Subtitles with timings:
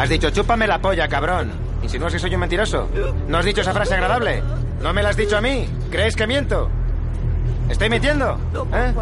[0.00, 1.50] Has dicho, chúpame la polla, cabrón.
[1.82, 2.88] ¿Insinúas que soy un mentiroso?
[3.28, 4.42] ¿No has dicho esa frase agradable?
[4.80, 5.68] ¿No me la has dicho a mí?
[5.90, 6.70] ¿Crees que miento?
[7.68, 8.38] ¿Estoy mintiendo?
[8.72, 8.94] ¿Eh?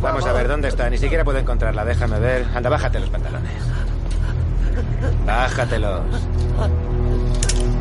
[0.00, 0.90] Vamos a ver, ¿dónde está?
[0.90, 1.84] Ni siquiera puedo encontrarla.
[1.84, 2.46] Déjame ver.
[2.52, 3.52] Anda, bájate los pantalones.
[5.24, 6.00] Bájatelos.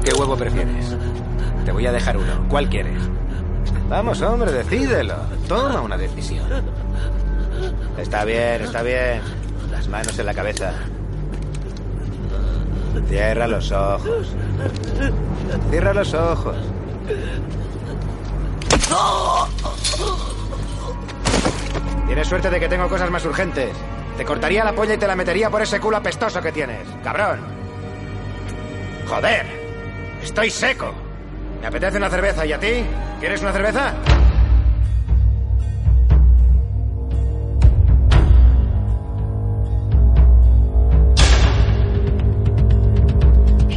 [0.05, 0.95] ¿Qué huevo prefieres?
[1.65, 2.45] Te voy a dejar uno.
[2.49, 3.01] ¿Cuál quieres?
[3.89, 5.15] Vamos, hombre, decídelo.
[5.47, 6.45] Toma una decisión.
[7.97, 9.21] Está bien, está bien.
[9.71, 10.71] Las manos en la cabeza.
[13.07, 14.35] Cierra los ojos.
[15.71, 16.55] Cierra los ojos.
[22.07, 23.71] Tienes suerte de que tengo cosas más urgentes.
[24.17, 26.87] Te cortaría la polla y te la metería por ese culo apestoso que tienes.
[27.03, 27.39] Cabrón.
[29.07, 29.45] Joder.
[30.21, 30.91] Estoy seco.
[31.61, 32.45] Me apetece una cerveza.
[32.45, 32.83] ¿Y a ti?
[33.19, 33.93] ¿Quieres una cerveza?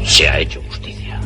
[0.04, 1.20] Se ha hecho justicia.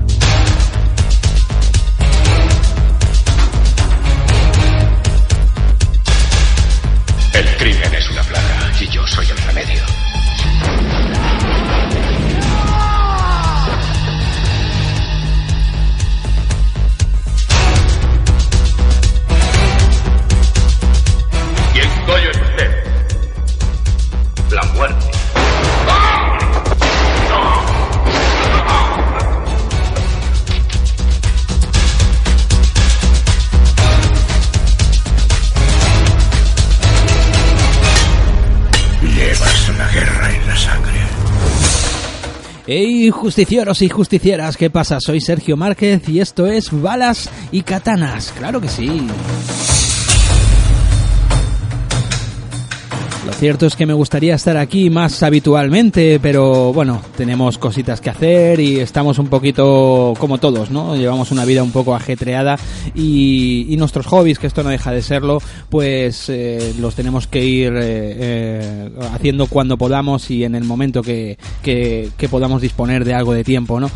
[7.33, 9.83] El crimen es una plaga y yo soy el remedio.
[21.73, 22.71] ¿Quién coño es usted?
[24.51, 25.06] La muerte.
[42.69, 44.99] Hey, justicieros y justicieras, ¿qué pasa?
[44.99, 48.33] Soy Sergio Márquez y esto es Balas y Katanas.
[48.37, 49.07] Claro que sí.
[53.27, 58.09] Lo cierto es que me gustaría estar aquí más habitualmente, pero bueno, tenemos cositas que
[58.09, 60.95] hacer y estamos un poquito como todos, ¿no?
[60.95, 62.57] Llevamos una vida un poco ajetreada
[62.95, 67.73] y, nuestros hobbies, que esto no deja de serlo, pues eh, los tenemos que ir
[67.75, 73.13] eh, eh, haciendo cuando podamos y en el momento que, que, que podamos disponer de
[73.13, 73.91] algo de tiempo, ¿no?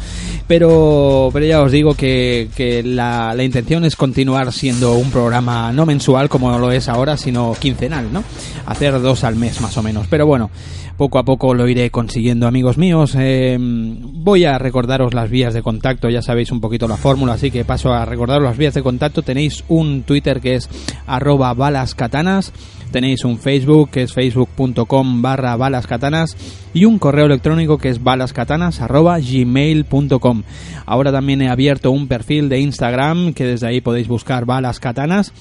[0.49, 5.73] Pero, pero ya os digo que, que la, la intención es continuar siendo un programa
[5.73, 8.25] no mensual como lo es ahora, sino quincenal, ¿no?
[8.67, 10.07] Hacer dos al mes más o menos.
[10.09, 10.51] Pero bueno,
[10.97, 13.15] poco a poco lo iré consiguiendo, amigos míos.
[13.19, 17.51] Eh, voy a recordaros las vías de contacto, ya sabéis un poquito la fórmula, así
[17.51, 19.23] que paso a recordaros las vías de contacto.
[19.23, 20.69] Tenéis un Twitter que es
[21.07, 22.53] arroba balascatanas.
[22.91, 26.37] Tenéis un Facebook que es facebook.com barra balascatanas
[26.75, 30.43] y un correo electrónico que es balascatanas arroba gmail.com.
[30.87, 35.33] Ahora también he abierto un perfil de Instagram que desde ahí podéis buscar balascatanas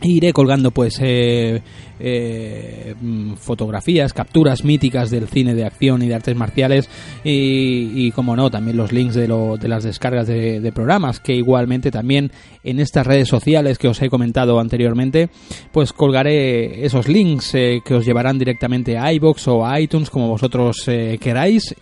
[0.00, 1.60] Iré colgando pues eh,
[1.98, 6.88] eh, mm, fotografías, capturas míticas del cine de acción y de artes marciales
[7.24, 11.34] y, como no, también los links de, lo, de las descargas de, de, programas que
[11.34, 12.30] igualmente también
[12.62, 15.30] en estas redes sociales que os he comentado anteriormente
[15.72, 20.28] pues colgaré esos links eh, que os llevarán directamente a iBox o a iTunes como
[20.28, 21.74] vosotros eh, queráis.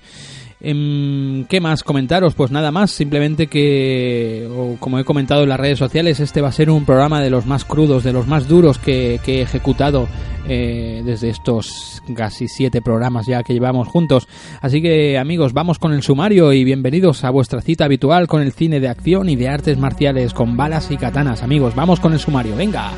[0.59, 2.35] ¿Qué más comentaros?
[2.35, 4.49] Pues nada más, simplemente que,
[4.81, 7.47] como he comentado en las redes sociales, este va a ser un programa de los
[7.47, 10.09] más crudos, de los más duros que, que he ejecutado
[10.49, 14.29] eh, desde estos casi siete programas ya que llevamos juntos.
[14.61, 18.53] Así que amigos, vamos con el sumario y bienvenidos a vuestra cita habitual con el
[18.53, 21.43] cine de acción y de artes marciales con balas y katanas.
[21.43, 22.93] Amigos, vamos con el sumario, venga.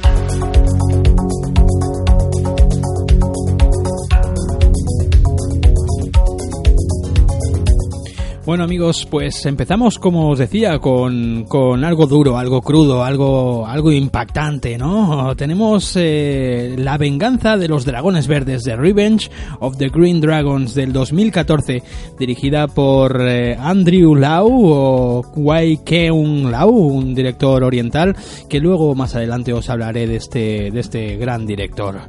[8.48, 13.92] Bueno amigos, pues empezamos como os decía con, con algo duro, algo crudo, algo, algo
[13.92, 15.36] impactante, ¿no?
[15.36, 19.30] Tenemos eh, La venganza de los dragones verdes, The Revenge
[19.60, 21.82] of the Green Dragons del 2014,
[22.18, 28.16] dirigida por eh, Andrew Lau o Wai Keung Lau, un director oriental,
[28.48, 32.00] que luego más adelante os hablaré de este, de este gran director.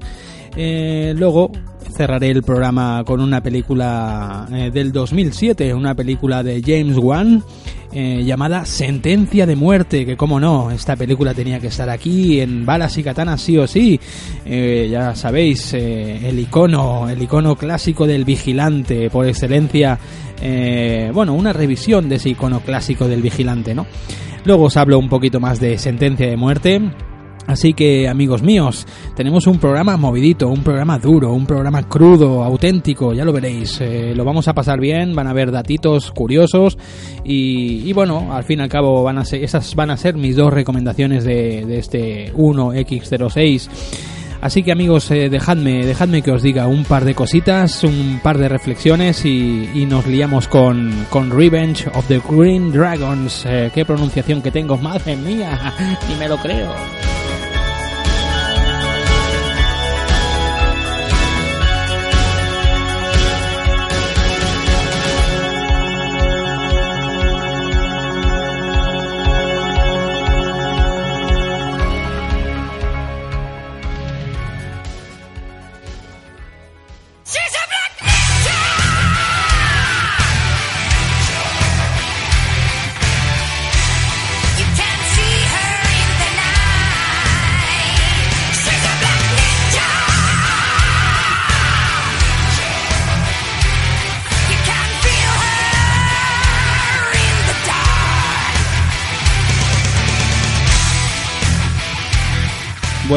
[0.56, 1.51] Eh, luego
[1.95, 7.44] cerraré el programa con una película eh, del 2007, una película de James Wan
[7.91, 12.65] eh, llamada Sentencia de Muerte, que como no, esta película tenía que estar aquí en
[12.65, 14.00] Balas y Katanas sí o sí.
[14.45, 20.00] Eh, ya sabéis, el icono, el icono clásico del vigilante, por excelencia,
[21.13, 23.86] bueno, una revisión de ese icono clásico del vigilante, ¿no?
[24.45, 26.81] Luego os hablo un poquito más de Sentencia de Muerte.
[27.50, 28.86] Así que amigos míos,
[29.16, 33.81] tenemos un programa movidito, un programa duro, un programa crudo, auténtico, ya lo veréis.
[33.81, 36.78] Eh, lo vamos a pasar bien, van a haber datitos curiosos
[37.24, 40.36] y, bueno, al fin y al cabo van a ser, esas van a ser mis
[40.36, 43.68] dos recomendaciones de, este 1X06.
[44.42, 48.38] Así que amigos, eh, dejadme, dejadme que os diga un par de cositas, un par
[48.38, 53.44] de reflexiones y, nos liamos con, con, Revenge of the Green Dragons.
[53.48, 55.74] Eh, qué pronunciación que tengo, madre mía,
[56.07, 56.69] ni me lo creo.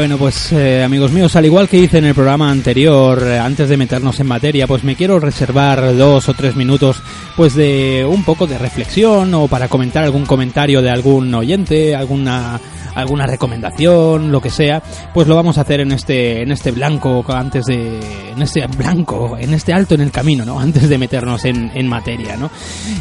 [0.03, 3.69] Bueno, pues eh, amigos míos, al igual que hice en el programa anterior, eh, antes
[3.69, 7.01] de meternos en materia, pues me quiero reservar dos o tres minutos,
[7.37, 12.61] pues de un poco de reflexión o para comentar algún comentario de algún oyente, alguna
[12.95, 17.25] alguna recomendación, lo que sea, pues lo vamos a hacer en este, en este blanco,
[17.29, 20.61] antes de, en este blanco, en este alto en el camino, ¿no?
[20.61, 22.51] Antes de meternos en, en materia, ¿no?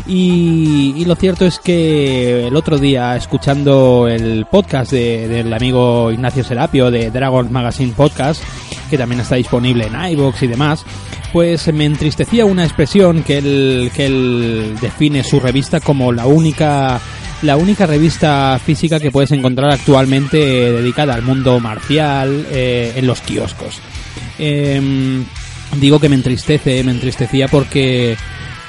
[0.07, 6.11] Y, y, lo cierto es que el otro día, escuchando el podcast de, del amigo
[6.11, 8.43] Ignacio Serapio de Dragon Magazine Podcast,
[8.89, 10.85] que también está disponible en iBox y demás,
[11.31, 16.99] pues me entristecía una expresión que él, que él define su revista como la única
[17.41, 23.21] la única revista física que puedes encontrar actualmente dedicada al mundo marcial eh, en los
[23.21, 23.79] kioscos.
[24.37, 25.23] Em,
[25.79, 28.15] digo que me entristece, me entristecía porque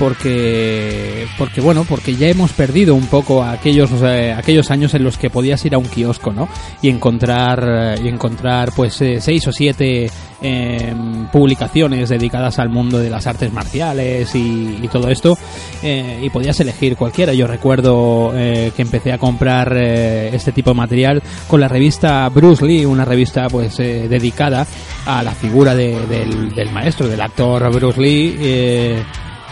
[0.02, 5.16] porque porque bueno porque ya hemos perdido un poco aquellos eh, aquellos años en los
[5.16, 6.49] que podías ir a un kiosco no
[6.82, 10.10] y encontrar y encontrar pues eh, seis o siete
[10.40, 15.38] em, publicaciones dedicadas al mundo de las artes marciales y, todo esto
[15.84, 17.32] eh, y podías elegir cualquiera.
[17.32, 22.84] Yo recuerdo que empecé a comprar este tipo de material con la revista Bruce Lee
[22.84, 24.66] una revista pues dedicada
[25.06, 29.04] a la figura del, del, maestro del actor Bruce Lee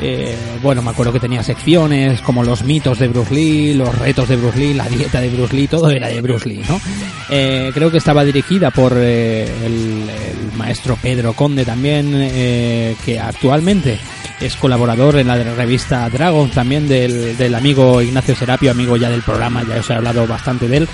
[0.02, 4.28] eh, bueno, me acuerdo que tenía secciones como los mitos de Bruce Lee, los retos
[4.28, 6.80] de Bruce Lee, la dieta de Bruce Lee, todo era de Bruce Lee, ¿no?
[7.28, 10.10] Eh, creo que estaba dirigida por eh, el,
[10.56, 13.98] maestro Pedro Conde también, que actualmente
[14.40, 19.62] es colaborador en la revista Dragon, también del, amigo Ignacio Serapio, amigo ya del programa,
[19.66, 20.88] ya os he hablado bastante de él.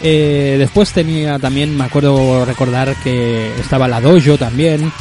[0.00, 4.92] después tenía también, me acuerdo recordar que estaba la Dojo también,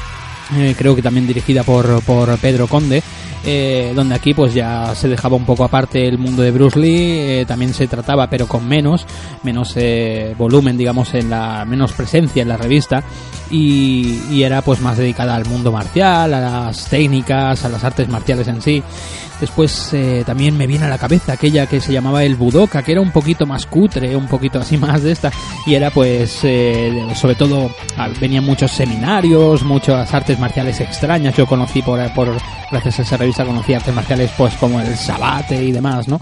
[0.76, 3.04] creo que también dirigida por, por Pedro Conde.
[3.46, 7.20] Eh, donde aquí pues ya se dejaba un poco aparte el mundo de Bruce Lee,
[7.40, 9.06] eh, también se trataba pero con menos,
[9.44, 13.04] menos eh, volumen digamos en la, menos presencia en la revista
[13.50, 18.48] y, era pues más dedicada al mundo marcial, a las técnicas, a las artes marciales
[18.48, 18.84] en sí.
[19.40, 22.94] Después eh, también me viene a la cabeza aquella que se llamaba el Budoka, que
[22.94, 25.32] era un poquito más cutre, un poquito así más de esta,
[25.66, 31.46] y era pues, eh, sobre todo, ah, venían muchos seminarios, muchas artes marciales extrañas, yo
[31.46, 32.00] conocí por,
[32.72, 36.20] gracias a esa revista conocí artes marciales pues como el sabate y demás, ¿no?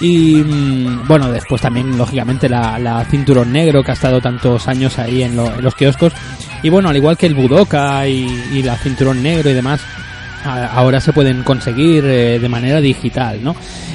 [0.00, 4.98] Y mm, bueno, después también, lógicamente, la, la, cinturón negro que ha estado tantos años
[4.98, 6.12] ahí en, los kioscos.
[6.62, 9.80] Y bueno, al igual que el Budoka y, y la cinturón negro y demás,
[10.46, 13.54] ahora se pueden conseguir eh, de manera digital, ¿no?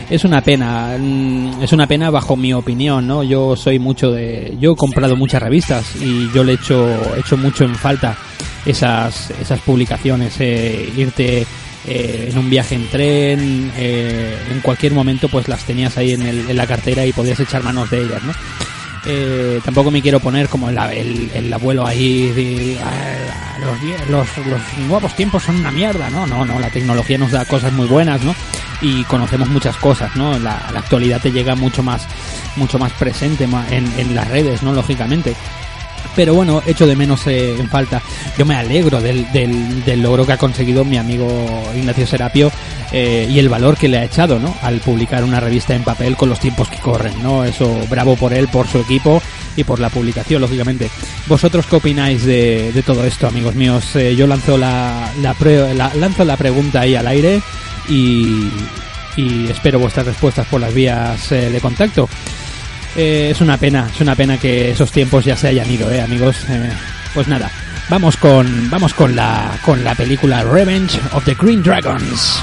[0.10, 3.24] Es una pena, mm, es una pena bajo mi opinión, ¿no?
[3.24, 7.64] Yo soy mucho de, yo he comprado muchas revistas y yo le echo, hecho mucho
[7.64, 8.18] en falta
[8.66, 11.46] esas, esas publicaciones, eh, irte
[11.88, 16.50] eh, en un viaje en tren, en cualquier momento pues las tenías ahí en, el,
[16.50, 18.34] en la cartera y podías echar manos de ellas, ¿no?
[19.06, 20.78] Eh, tampoco me quiero poner como el,
[21.34, 22.80] el, abuelo ahí de,
[23.60, 26.28] los, los, los, nuevos tiempos son una mierda, ¿no?
[26.28, 28.36] No, no, la tecnología nos da cosas muy buenas, ¿no?
[28.80, 30.38] Y conocemos muchas cosas, ¿no?
[30.38, 32.08] La, actualidad te llega mucho más,
[32.56, 34.72] mucho más presente en, en las redes, ¿no?
[34.72, 35.36] Lógicamente.
[36.16, 38.02] Pero bueno, echo de menos eh, en falta.
[38.38, 41.28] Yo me alegro del, del, logro que ha conseguido mi amigo
[41.76, 42.52] Ignacio Serapio
[42.92, 44.56] eh, y el valor que le ha echado, ¿no?
[44.62, 47.44] Al publicar una revista en papel con los tiempos que corren, ¿no?
[47.44, 49.22] Eso, bravo por él, por su equipo
[49.56, 50.90] y por la publicación, lógicamente.
[51.28, 53.96] ¿Vosotros qué opináis de, de todo esto, amigos míos?
[53.96, 55.36] Eh, yo lanzo la, la,
[55.74, 57.42] la, lanzo la pregunta ahí al aire
[57.90, 58.50] y,
[59.16, 62.10] y espero vuestras respuestas por las vías de contacto.
[62.96, 66.02] Eh, es una pena, es una pena que esos tiempos ya se hayan ido, eh,
[66.02, 66.46] amigos.
[66.50, 66.72] Eh,
[67.14, 67.50] pues nada,
[67.90, 72.42] vamos con, vamos con la, con la película Revenge of the Green Dragons.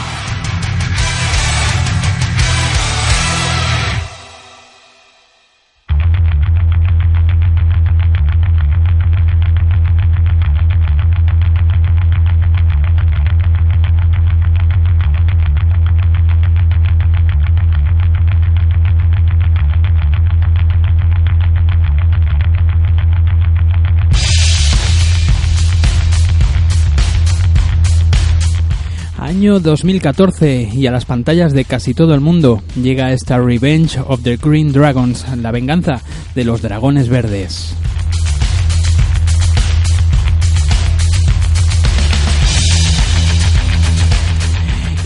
[29.48, 34.22] Año 2014 y a las pantallas de casi todo el mundo llega esta Revenge of
[34.22, 36.02] the Green Dragons, la venganza
[36.34, 37.74] de los dragones verdes.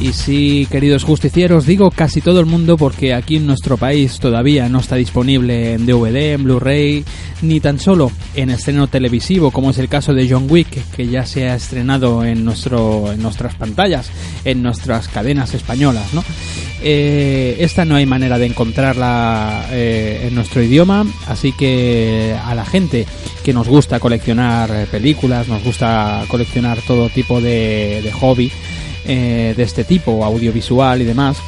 [0.03, 4.69] Y sí, queridos justicieros, digo casi todo el mundo porque aquí en nuestro país todavía
[4.69, 7.05] no está disponible en DVD, en Blu-ray,
[7.43, 11.25] ni tan solo en estreno televisivo, como es el caso de John Wick, que ya
[11.25, 14.11] se ha estrenado en, nuestro, en nuestras pantallas,
[14.45, 16.25] en nuestras cadenas españolas, ¿no?
[16.83, 22.65] Eh, esta no hay manera de encontrarla eh, en nuestro idioma, así que a la
[22.65, 23.07] gente
[23.45, 28.51] que nos gusta coleccionar películas, nos gusta coleccionar todo tipo de hobby,
[29.07, 31.39] eh, de este tipo, audiovisual y demás,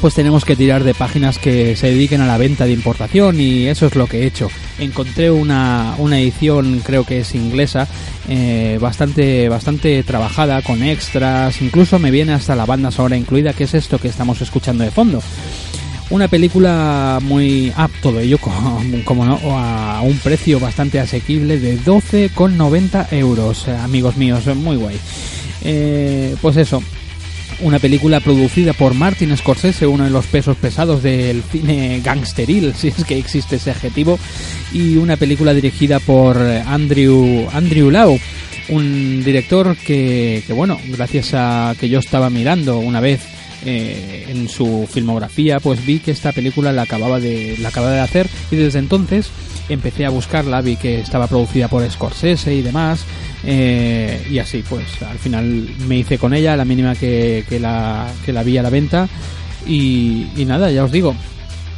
[0.00, 3.66] pues tenemos que tirar de páginas que se dediquen a la venta de importación y
[3.66, 4.48] eso es lo que he hecho.
[4.78, 7.88] Encontré una, una edición, creo que es inglesa,
[8.28, 13.64] eh, bastante, bastante trabajada, con extras, incluso me viene hasta la banda sonora incluida, que
[13.64, 15.20] es esto que estamos escuchando de fondo.
[16.10, 17.72] Una película muy...
[17.76, 18.38] Ah, todo ello,
[19.04, 24.98] como no, a un precio bastante asequible de 12,90 euros, amigos míos, muy guay.
[25.64, 26.82] Eh, pues eso,
[27.60, 32.88] una película producida por Martin Scorsese, uno de los pesos pesados del cine gangsteril, si
[32.88, 34.18] es que existe ese adjetivo,
[34.72, 38.18] y una película dirigida por Andrew, Andrew Lau,
[38.68, 43.20] un director que, que bueno, gracias a que yo estaba mirando una vez
[43.64, 48.00] eh, en su filmografía, pues vi que esta película la acababa de, la acababa de
[48.00, 49.30] hacer y desde entonces
[49.68, 53.04] empecé a buscarla, vi que estaba producida por Scorsese y demás,
[53.44, 58.10] eh, y así pues al final me hice con ella, la mínima que, que, la,
[58.24, 59.08] que la vi a la venta,
[59.66, 61.14] y, nada, ya os digo,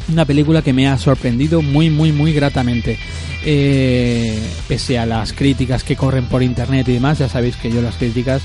[0.09, 2.99] una película que me ha sorprendido muy, muy, muy gratamente.
[3.43, 4.39] Eh,
[4.69, 7.97] pese a las críticas que corren por internet y demás, ya sabéis que yo las
[7.97, 8.43] críticas,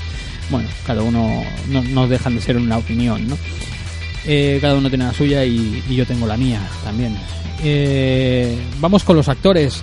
[0.50, 3.36] bueno, cada uno no, no dejan de ser una opinión, ¿no?
[4.24, 7.16] Eh, cada uno tiene la suya y, yo tengo la mía también.
[8.80, 9.82] Vamos con los actores.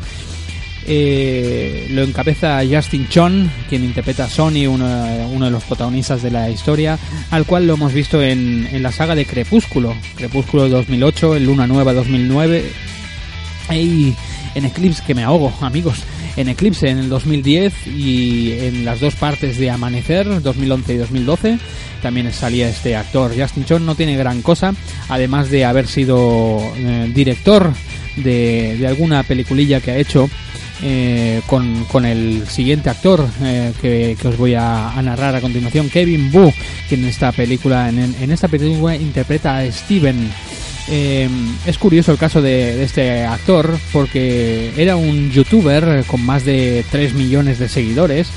[0.85, 6.49] Eh, lo encabeza Justin Chon, quien interpreta a Sony, uno, de los protagonistas de la
[6.49, 6.99] historia,
[7.31, 11.67] al cual lo hemos visto en, en la saga de Crepúsculo, Crepúsculo 2008, el Luna
[11.67, 12.65] Nueva 2009,
[13.71, 14.13] y
[14.55, 16.03] en Eclipse, que me ahogo, amigos,
[16.35, 21.59] en Eclipse en el 2010 y en las dos partes de Amanecer, 2011 y 2012,
[22.01, 23.31] también salía este actor.
[23.37, 24.73] Justin Chon no tiene gran cosa,
[25.09, 27.73] además de haber sido eh, director
[28.17, 30.29] de, de alguna peliculilla que ha hecho
[30.81, 35.89] eh, con, con, el siguiente actor eh, que, que, os voy a, narrar a continuación,
[35.89, 36.51] Kevin Boo,
[36.89, 40.31] quien en esta película, en, en esta película interpreta a Steven.
[40.89, 41.29] Eh,
[41.65, 47.13] es curioso el caso de, este actor porque era un youtuber con más de 3
[47.13, 48.29] millones de seguidores.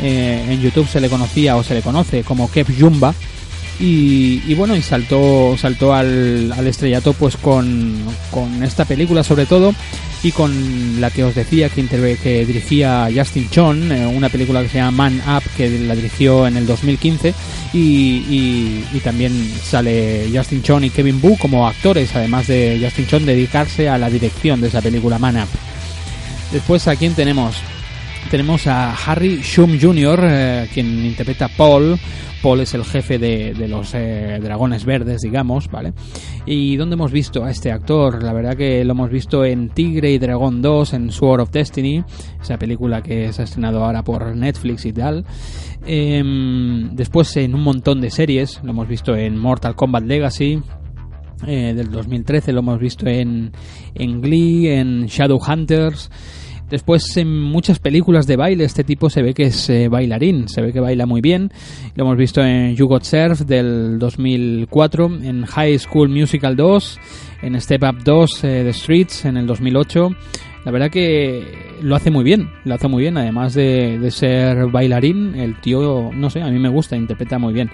[0.00, 3.14] En YouTube se le conocía o se le conoce como Kev Jumba.
[3.80, 7.96] Y, y, bueno, y saltó, saltó al, al estrellato pues con,
[8.30, 9.74] con, esta película sobre todo
[10.24, 14.70] y con la que os decía que, que dirigía Justin Chon, eh, una película que
[14.70, 17.34] se llama Man Up que la dirigió en el 2015
[17.74, 23.86] y, también sale Justin Chon y Kevin Boo como actores, además de Justin Chon dedicarse
[23.90, 25.48] a la dirección de esa película Man Up.
[26.50, 27.56] Después a quién tenemos?
[28.30, 31.98] Tenemos a Harry Shum Jr., eh, quien interpreta a Paul,
[32.44, 35.94] Paul es el jefe de, los eh, dragones verdes, digamos, ¿vale?
[36.44, 38.22] ¿Y dónde hemos visto a este actor?
[38.22, 42.04] La verdad que lo hemos visto en Tigre y Dragón 2, en Sword of Destiny,
[42.42, 45.24] esa película que se ha estrenado ahora por Netflix y tal.
[45.86, 46.22] Eh,
[46.92, 50.60] después en un montón de series, lo hemos visto en Mortal Kombat Legacy,
[51.46, 53.52] eh, del 2013, lo hemos visto en,
[53.94, 56.10] en Glee, en Shadowhunters.
[56.70, 60.62] Después en muchas películas de baile este tipo se ve que es eh, bailarín, se
[60.62, 61.50] ve que baila muy bien.
[61.94, 67.00] Lo hemos visto en You Got Surf del 2004, en High School Musical 2,
[67.42, 70.10] en Step Up 2 The eh, Streets en el 2008.
[70.64, 74.70] La verdad que lo hace muy bien, lo hace muy bien, además de, de ser
[74.70, 77.70] bailarín, el tío, no sé, a mí me gusta, interpreta muy bien.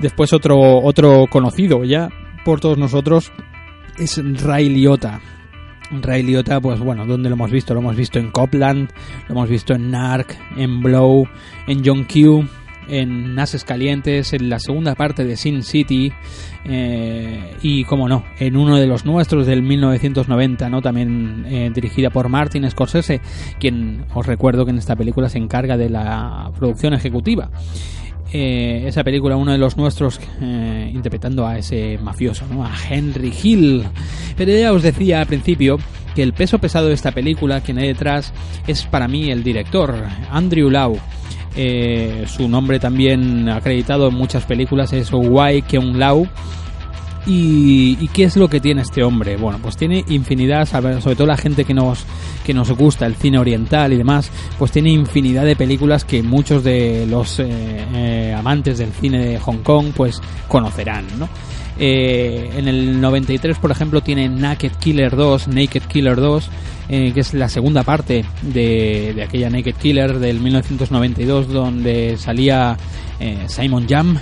[0.00, 2.08] Después otro, otro conocido ya
[2.44, 3.32] por todos nosotros
[3.98, 5.20] es Ray Liotta.
[6.02, 7.74] Ray Liotta, pues bueno, ¿dónde lo hemos visto?
[7.74, 8.90] Lo hemos visto en Copland,
[9.28, 11.26] lo hemos visto en Narc, en Blow,
[11.66, 12.46] en John Q,
[12.88, 16.12] en Nases Calientes, en la segunda parte de Sin City
[16.64, 20.82] eh, y, como no, en uno de los nuestros del 1990, ¿no?
[20.82, 23.20] También eh, dirigida por Martin Scorsese,
[23.58, 27.50] quien os recuerdo que en esta película se encarga de la producción ejecutiva.
[28.36, 32.64] Eh, esa película, uno de los nuestros, eh, interpretando a ese mafioso, ¿no?
[32.64, 33.84] a Henry Hill.
[34.36, 35.78] Pero ya os decía al principio
[36.16, 38.32] que el peso pesado de esta película, quien hay detrás,
[38.66, 39.94] es para mí el director,
[40.32, 40.98] Andrew Lau.
[41.54, 46.26] Eh, su nombre también acreditado en muchas películas es Wai Keung Lau
[47.26, 49.36] ¿Y, qué es lo que tiene este hombre?
[49.36, 52.04] Bueno, pues tiene infinidad, sobre todo la gente que nos,
[52.44, 56.62] que nos gusta el cine oriental y demás, pues tiene infinidad de películas que muchos
[56.62, 61.28] de los eh, eh, amantes del cine de Hong Kong pues conocerán, ¿no?
[61.78, 66.50] Eh, en el 93, por ejemplo, tiene Naked Killer 2, Naked Killer 2,
[66.88, 72.76] que es la segunda parte de, de, aquella Naked Killer del 1992, donde salía
[73.48, 74.18] Simon Jam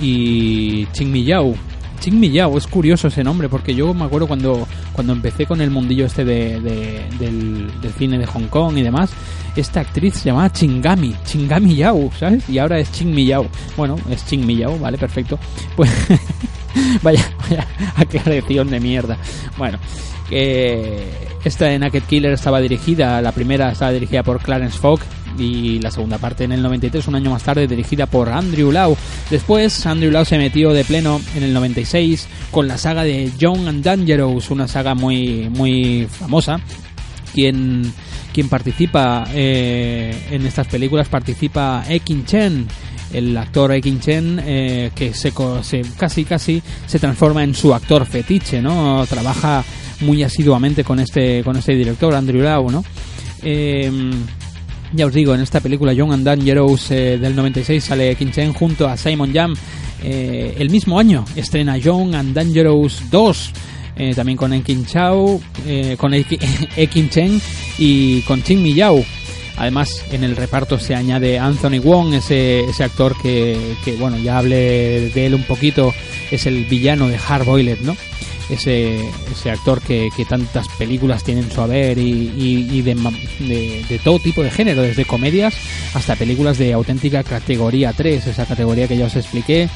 [0.00, 1.54] y Ching Mi Yao.
[2.02, 5.70] Ching Miyao, es curioso ese nombre, porque yo me acuerdo cuando, cuando empecé con el
[5.70, 9.12] mundillo este de, del, cine de Hong Kong y demás,
[9.54, 12.48] esta actriz se llamaba Chingami, Chingami Yao, ¿sabes?
[12.48, 13.46] Y ahora es Ching Miyao.
[13.76, 15.38] Bueno, es Ching Miyao, vale, perfecto.
[15.76, 15.92] Pues
[17.04, 19.16] vaya, vaya aclaración de mierda.
[19.56, 19.78] Bueno,
[20.28, 21.04] que
[21.44, 25.02] esta de Naked Killer estaba dirigida, la primera estaba dirigida por Clarence Fogg
[25.38, 28.96] y la segunda parte en el 93, un año más tarde, dirigida por Andrew Lau.
[29.30, 33.68] Después, Andrew Lau se metió de pleno en el 96 con la saga de Young
[33.68, 36.60] and Dangerous, una saga muy, muy famosa.
[37.32, 37.92] Quien,
[38.32, 42.66] quien participa eh, en estas películas participa Ekin Chen,
[43.12, 45.32] el actor Ekin Chen eh, que se,
[45.96, 49.06] casi casi se transforma en su actor fetiche, ¿no?
[49.06, 49.64] Trabaja
[50.00, 52.84] muy asiduamente con este con este director Andrew Lau, ¿no?
[53.42, 53.90] Eh,
[54.94, 58.52] ya os digo, en esta película Young and Dangerous eh, del 96 sale Kim Chen
[58.52, 59.54] junto a Simon Yam.
[60.02, 63.52] Eh, el mismo año estrena Young and Dangerous 2.
[63.94, 65.40] Eh, también con Ekin Chao,
[65.98, 67.40] con Ekin Chen
[67.78, 69.04] y con Ching Mi Yao.
[69.56, 74.38] Además, en el reparto se añade Anthony Wong, ese, ese actor que, que, bueno, ya
[74.38, 75.92] hablé de él un poquito,
[76.30, 77.94] es el villano de Hard Boiled, ¿no?
[78.54, 82.94] Ese, actor que, tantas películas tienen su haber y, y, de,
[83.88, 85.54] de, todo tipo de género, desde comedias
[85.94, 89.68] hasta películas de auténtica categoría 3, esa categoría que ya os expliqué.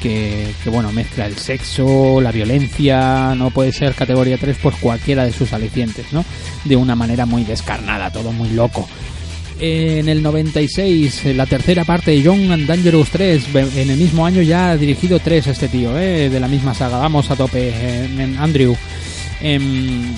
[0.00, 5.24] Que, que, bueno, mezcla el sexo, la violencia, no puede ser categoría 3 por cualquiera
[5.24, 6.24] de sus alicientes, ¿no?
[6.64, 8.88] De una manera muy descarnada, todo muy loco
[9.60, 13.44] en el 96, la tercera parte de Young and Dangerous 3.
[13.76, 16.98] En el mismo año ya ha dirigido tres este tío, eh, de la misma saga.
[16.98, 17.72] Vamos a tope
[18.04, 18.76] en Andrew.
[19.40, 20.14] Em,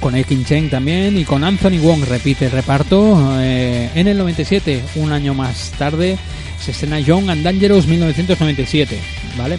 [0.00, 3.38] con Ekin Cheng también y con Anthony Wong repite reparto.
[3.40, 6.16] Eh, en el 97, un año más tarde,
[6.60, 8.98] se estrena Young and Dangerous 1997,
[9.36, 9.58] ¿vale?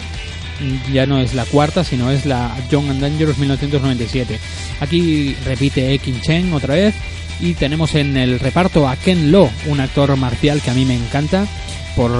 [0.91, 4.39] Ya no es la cuarta, sino es la Young and Dangerous 1997.
[4.81, 6.93] Aquí repite Ekin Cheng otra vez
[7.39, 10.95] y tenemos en el reparto a Ken Lo, un actor marcial que a mí me
[10.95, 11.45] encanta
[11.95, 12.11] por,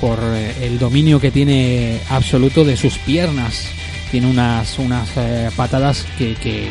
[0.00, 0.18] por
[0.60, 3.66] el dominio que tiene absoluto de sus piernas.
[4.10, 6.70] Tiene unas, unas eh, patadas que, que,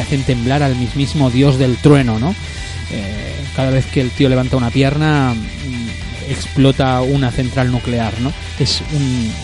[0.00, 2.34] hacen temblar al mismísimo dios del trueno, ¿no?
[2.90, 8.32] Eh, cada vez que el tío levanta una pierna mm, explota una central nuclear, ¿no?
[8.58, 8.82] Es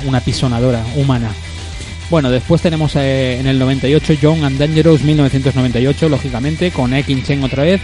[0.07, 1.31] una pisonadora humana.
[2.11, 7.44] Bueno, después tenemos eh, en el 98 Young and Dangerous 1998, lógicamente, con Ekin Chen
[7.44, 7.81] otra vez.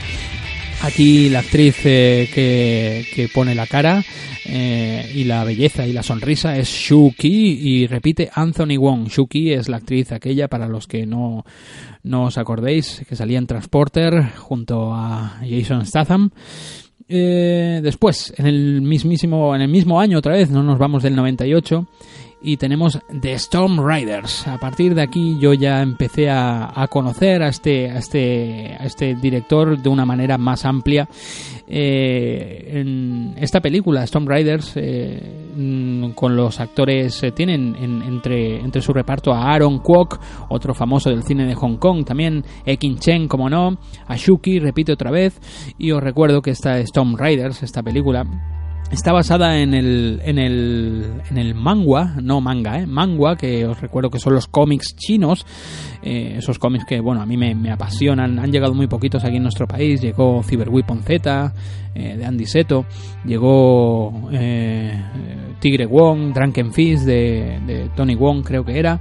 [0.82, 4.02] Aquí la actriz eh, que, pone la cara
[4.44, 9.06] eh, y la belleza y la sonrisa es Shuki y repite Anthony Wong.
[9.06, 11.44] Shuki es la actriz aquella, para los que no,
[12.02, 16.30] no os acordéis, que salía en Transporter junto a Jason Statham.
[17.08, 21.86] después, en el mismísimo, en el mismo año otra vez, no nos vamos del 98,
[22.42, 24.46] y tenemos The Storm Riders.
[24.46, 28.84] A partir de aquí yo ya empecé a, a conocer a este, a este, a
[28.84, 31.08] este director de una manera más amplia.
[31.68, 35.20] Eh, esta película, Storm Riders, eh,
[35.56, 40.74] mm, con los actores, eh, tienen en- entre, entre su reparto a Aaron Kwok, otro
[40.74, 45.10] famoso del cine de Hong Kong, también Ekin Chen, como no, a Shuki, repite otra
[45.10, 45.40] vez,
[45.78, 48.24] y os recuerdo que esta Storm Riders, esta película,
[48.90, 52.86] Está basada en el, en el, en el manga, no manga, ¿eh?
[52.86, 55.44] manga, que os recuerdo que son los cómics chinos,
[56.02, 59.42] eh, esos cómics que, bueno, a mí me, apasionan, han llegado muy poquitos aquí en
[59.42, 61.52] nuestro país, llegó Cyber Weapon Z,
[61.94, 62.86] eh, de Andy Seto,
[63.24, 65.02] llegó eh,
[65.58, 69.00] Tigre Wong, Drunken Fist, de, de Tony Wong creo que era,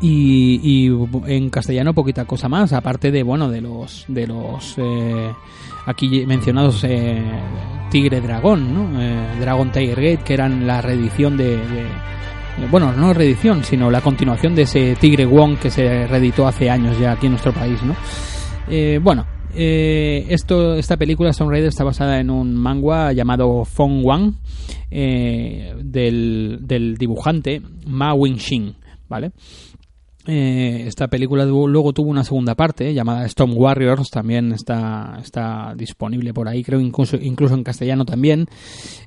[0.00, 0.90] y, y
[1.26, 5.32] en castellano poquita cosa más aparte de bueno de los de los eh,
[5.86, 7.22] aquí mencionados eh,
[7.90, 9.00] Tigre Dragón ¿no?
[9.00, 11.58] Eh, Dragon Tiger Gate que eran la reedición de,
[12.70, 16.98] bueno no reedición sino la continuación de ese Tigre Wong que se reeditó hace años
[16.98, 17.94] ya aquí en nuestro país no
[19.00, 24.32] bueno esto, esta película Storm Raider está basada en un manga llamado Fong Wang
[24.88, 28.74] del, del dibujante Ma Wing-shin,
[29.10, 29.32] ¿vale?
[30.24, 35.74] Eh, esta película luego tuvo una segunda parte eh, llamada Storm Warriors, también está, está
[35.76, 38.46] disponible por ahí, creo incluso, incluso en castellano también.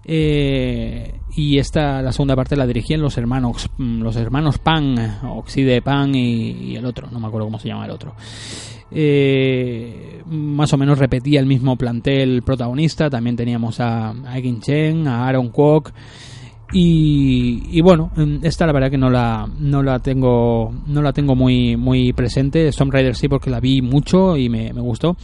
[0.03, 5.81] Eh, y esta, la segunda parte la dirigían los hermanos, mm, los hermanos Pan, Oxide
[5.81, 8.13] Pan y, el otro, no me acuerdo cómo se llama el otro.
[8.91, 15.27] Eh, más o menos repetía el mismo plantel protagonista, también teníamos a, a Chen, a
[15.27, 15.93] Aaron Kwok.
[16.73, 21.77] Y, bueno, esta la verdad que no la, no la tengo no la tengo muy,
[21.77, 22.67] muy presente.
[22.67, 25.15] Storm Rider sí porque la vi mucho y me, me gustó.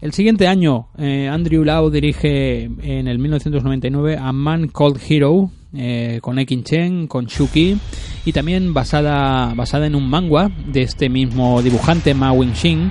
[0.00, 6.20] El siguiente año, eh, Andrew Lau dirige en el 1999 a Man Called Hero eh,
[6.22, 7.76] con Ekin Chen, con Shuki
[8.24, 12.90] y también basada, basada en un manga de este mismo dibujante Ma Wing-shin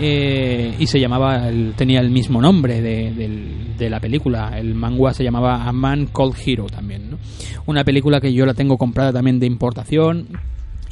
[0.00, 3.12] eh, y se llamaba, tenía el mismo nombre de,
[3.78, 4.58] de la película.
[4.58, 7.10] El manga se llamaba A Man Called Hero también.
[7.10, 7.18] ¿no?
[7.66, 10.26] Una película que yo la tengo comprada también de importación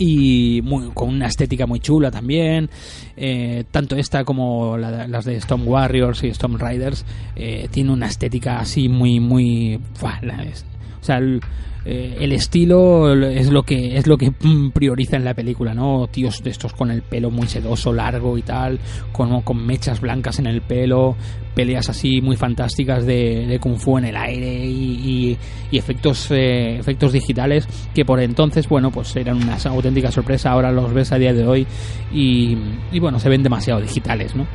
[0.01, 2.71] y muy- con una estética muy chula también.
[3.17, 8.07] Eh, tanto esta como la- las de Storm Warriors y Storm Riders eh, tiene una
[8.07, 9.81] estética así muy, muy.
[11.01, 11.41] O sea, el,
[11.85, 16.07] eh, el estilo es lo que es lo que mm, prioriza en la película, ¿no?
[16.09, 18.79] Tíos de estos con el pelo muy sedoso, largo y tal,
[19.13, 21.17] con, con mechas blancas en el pelo,
[21.55, 24.71] peleas así muy fantásticas de, de kung fu en el aire y,
[25.33, 25.39] y-
[25.71, 30.51] y efectos eh, efectos digitales que por entonces, bueno, pues eran una auténtica sorpresa.
[30.51, 31.67] Ahora los ves a día de hoy
[32.13, 32.57] y,
[32.93, 34.47] y bueno, se ven demasiado digitales, ¿no?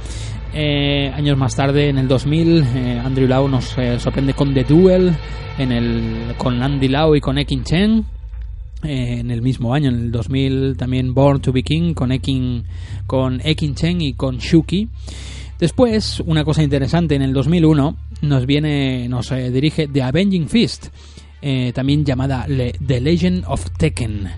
[0.55, 4.63] Eh, años más tarde, en el 2000, eh, Andrew Lau nos eh, sorprende con The
[4.63, 5.11] Duel,
[5.57, 8.05] en el, con Andy Lau y con Ekin Chen.
[8.83, 12.65] Eh, en el mismo año, en el 2000, también Born to Be King con Ekin,
[13.07, 14.89] con Ekin Chen y con Shuki.
[15.57, 20.87] Después, una cosa interesante, en el 2001 nos viene, nos dirige The Avenging Fist,
[21.73, 24.29] también llamada The Legend of Tekken.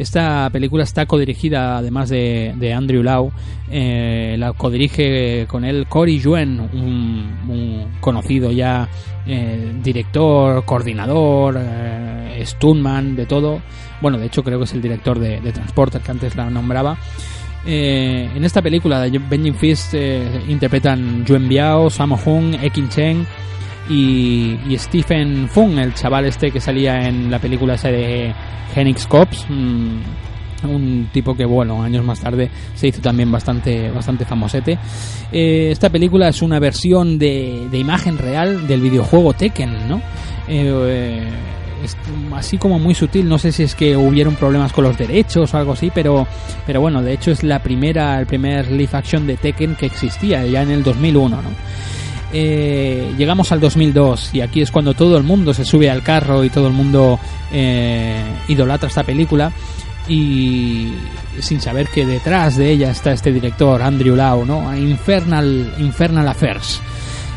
[0.00, 3.32] Esta película está codirigida, además de, de Andrew Lau,
[3.70, 8.88] eh, la codirige con él Cory Yuen, un, conocido ya
[9.26, 13.60] eh, director, coordinador, eh, stuntman, de todo.
[14.00, 16.96] Bueno, de hecho creo que es el director de, de que antes la nombraba.
[17.66, 19.92] Eh, en esta película de Benjamin Fist
[20.48, 23.26] interpretan Yuen Biao, Sammo Hung, Ekin Chen
[23.90, 28.32] y, y Stephen Fung, el chaval este que salía en la película esa de
[28.72, 29.98] Genix Cops, mm,
[30.68, 34.78] un tipo que bueno años más tarde se hizo también bastante bastante famosete.
[35.32, 40.00] Eh, esta película es una versión de, de imagen real del videojuego Tekken, ¿no?
[40.46, 41.28] Eh,
[41.82, 41.96] es
[42.34, 45.56] así como muy sutil, no sé si es que hubieron problemas con los derechos o
[45.56, 46.26] algo así, pero
[46.66, 50.44] pero bueno, de hecho es la primera el primer live action de Tekken que existía
[50.46, 51.48] ya en el 2001, ¿no?
[52.32, 56.44] Eh, llegamos al 2002 y aquí es cuando todo el mundo se sube al carro
[56.44, 57.18] y todo el mundo
[57.52, 59.52] eh, idolatra esta película
[60.08, 60.92] y
[61.40, 64.76] sin saber que detrás de ella está este director Andrew Lau, ¿no?
[64.76, 66.80] Infernal Infernal Affairs.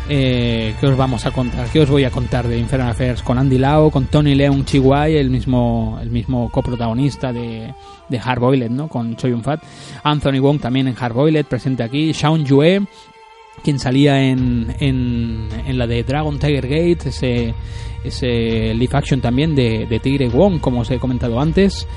[0.09, 1.67] Eh, ¿Qué os vamos a contar?
[1.69, 3.21] ¿Qué os voy a contar de Infernal Affairs?
[3.21, 7.73] Con Andy Lau, con Tony Leung Chihuay, el mismo, el mismo coprotagonista de,
[8.09, 8.89] de Hard Boiled, ¿no?
[8.89, 9.63] Con Choi Yun Fat.
[10.03, 12.11] Anthony Wong también en Hard Boiled, presente aquí.
[12.11, 12.81] Shaun Yue,
[13.61, 17.53] quien salía en, en, en la de Dragon Tiger Gate, ese,
[18.03, 21.87] ese live action también de, de Tigre Wong, como os he comentado antes.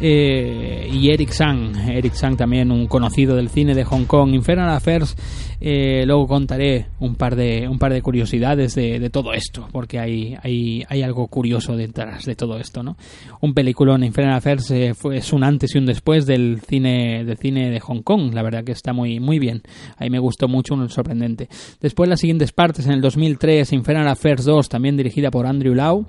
[0.00, 4.34] Eh, y Eric Sang, Eric Sang también un conocido del cine de Hong Kong.
[4.34, 5.16] Infernal Affairs,
[5.60, 10.36] eh, luego contaré un par de, un par de curiosidades de, todo esto, porque hay,
[10.42, 12.96] hay, hay, algo curioso detrás de todo esto, ¿no?
[13.40, 17.38] Un en Infernal Affairs, eh, fue, es un antes y un después del cine, del
[17.38, 19.62] cine de Hong Kong, la verdad que está muy, muy bien.
[19.96, 21.48] Ahí me gustó mucho, un sorprendente.
[21.80, 26.06] Después las siguientes partes, en el 2003, Infernal Affairs 2, también dirigida por Andrew Lau,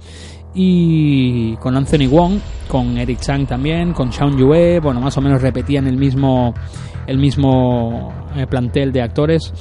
[0.53, 5.41] y con Anthony Wong, con Eric Chang también, con Sean Yue, bueno, más o menos
[5.41, 6.53] repetían el mismo,
[7.05, 9.53] el mismo eh, plantel de actores.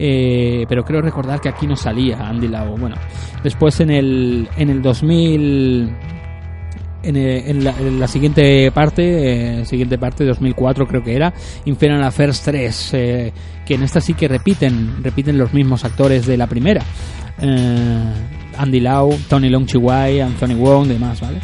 [0.00, 2.76] Eh, pero creo recordar que aquí no salía Andy Lau.
[2.76, 2.96] Bueno,
[3.42, 5.96] después en el, en el 2000,
[7.02, 13.74] en, la, siguiente parte, eh, siguiente parte, 2004 creo que era, Infernal Affairs 3, que
[13.74, 16.84] en esta sí que repiten, repiten los mismos actores de la primera.
[18.58, 21.40] Andy Lau, Tony Long Chihuahua, Anthony Wong, demás, ¿vale?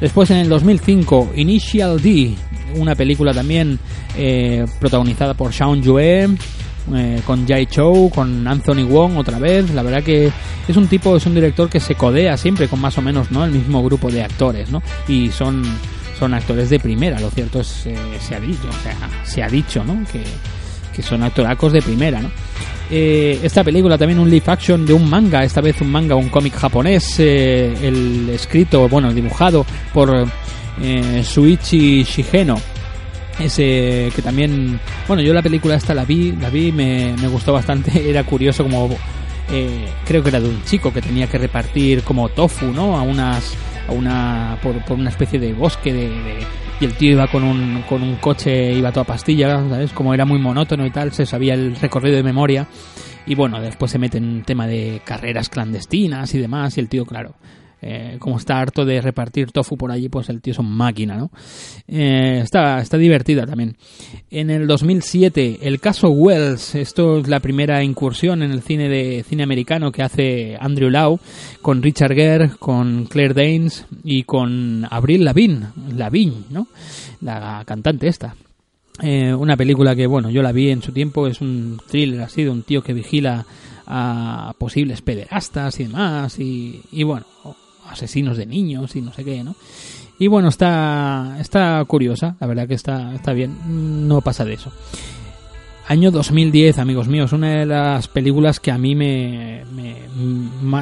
[0.00, 2.34] Después en el 2005, Initial D,
[2.76, 3.78] una película también
[4.16, 6.28] eh, protagonizada por Sean Yue,
[6.94, 9.72] eh, con Jai Chow, con Anthony Wong otra vez.
[9.72, 10.30] La verdad que
[10.68, 13.44] es un tipo, es un director que se codea siempre con más o menos ¿no?
[13.44, 14.82] el mismo grupo de actores, ¿no?
[15.08, 15.62] Y son,
[16.18, 19.48] son actores de primera, lo cierto es, eh, se ha dicho, o sea, se ha
[19.48, 20.04] dicho, ¿no?
[20.12, 20.22] Que,
[20.94, 22.30] que son actoracos de primera, ¿no?
[22.90, 26.28] Eh, esta película también un live action de un manga, esta vez un manga, un
[26.28, 30.26] cómic japonés, eh, el escrito, bueno, dibujado por
[30.82, 32.60] eh, Suichi Shigeno.
[33.38, 37.52] Ese que también, bueno, yo la película esta la vi, la vi, me, me gustó
[37.52, 38.96] bastante, era curioso como,
[39.50, 42.96] eh, creo que era de un chico que tenía que repartir como tofu, ¿no?
[42.96, 43.54] A unas,
[43.88, 46.10] a una, por, por una especie de bosque de
[46.80, 49.92] y el tío iba con un, con un coche, iba toda pastilla, ¿sabes?
[49.92, 52.66] Como era muy monótono y tal, se sabía el recorrido de memoria.
[53.26, 57.06] Y bueno, después se mete en tema de carreras clandestinas y demás, y el tío,
[57.06, 57.36] claro,
[57.86, 61.18] eh, como está harto de repartir tofu por allí, pues el tío es un máquina,
[61.18, 61.30] ¿no?
[61.86, 63.76] Eh, está, está divertida también.
[64.30, 69.22] En el 2007, el caso Wells, esto es la primera incursión en el cine de
[69.22, 71.20] cine americano que hace Andrew Lau,
[71.60, 76.68] con Richard Gere, con Claire Danes y con Avril Lavigne, Lavigne, ¿no?
[77.20, 78.34] La cantante esta.
[79.02, 82.44] Eh, una película que, bueno, yo la vi en su tiempo, es un thriller así
[82.44, 83.44] de un tío que vigila
[83.86, 87.26] a posibles pederastas y demás, y, y bueno,
[87.88, 89.54] asesinos de niños y no sé qué, ¿no?
[90.18, 94.70] Y bueno, está, está curiosa, la verdad que está, está bien, no pasa de eso.
[95.86, 99.64] Año 2010, amigos míos, una de las películas que a mí me...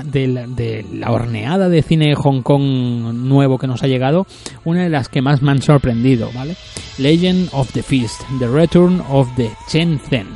[0.05, 4.27] de, la, de, la, horneada de cine Hong Kong nuevo que nos ha llegado,
[4.65, 6.57] una de las que más me han sorprendido, ¿vale?
[6.99, 10.29] Legend of the Feast, The Return of the Chen Zhen.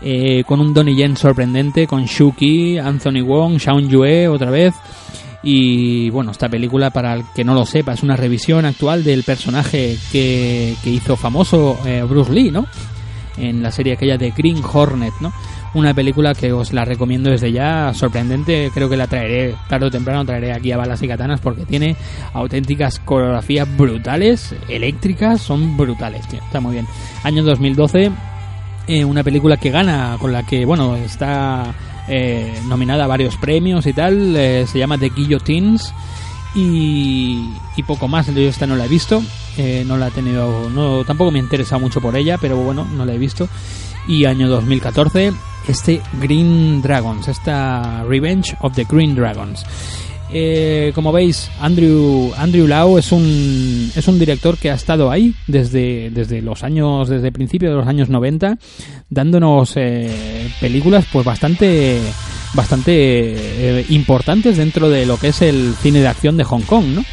[0.00, 4.74] Eh, con un Donnie Yen sorprendente, con Shuki, Anthony Wong, Shaun Yue otra vez,
[5.42, 9.24] y bueno, esta película, para el que no lo sepa, es una revisión actual del
[9.24, 12.66] personaje que, que hizo famoso eh, Bruce Lee, ¿no?
[13.36, 15.32] En la serie aquella de Green Hornet, ¿no?
[15.74, 19.90] Una película que os la recomiendo desde ya, sorprendente, creo que la traeré tarde o
[19.90, 21.96] temprano, traeré aquí a balas y katanas porque tiene
[22.34, 26.86] auténticas coreografías brutales, eléctricas, son brutales, tío, está muy bien.
[27.24, 28.12] Año 2012,
[28.86, 31.74] eh, una película que gana, con la que, bueno, está
[32.08, 34.34] eh, nominada a varios premios y tal.
[34.36, 35.92] Eh, se llama The Guillotines.
[36.54, 37.54] Y,
[37.86, 38.26] poco más.
[38.26, 39.22] Yo esta no la he visto.
[39.56, 40.68] Eh, no la he tenido.
[40.70, 43.48] No, tampoco me ha interesado mucho por ella, pero bueno, no la he visto.
[44.06, 45.32] Y año 2014,
[45.68, 49.64] este Green Dragons, esta Revenge of the Green Dragons.
[50.34, 55.34] Eh, como veis, Andrew, Andrew Lau es un, es un director que ha estado ahí
[55.46, 58.56] desde, desde los años, desde el principio de los años 90,
[59.10, 62.00] dándonos eh, películas pues bastante,
[62.54, 66.86] bastante eh, importantes dentro de lo que es el cine de acción de Hong Kong,
[66.86, 67.04] ¿no?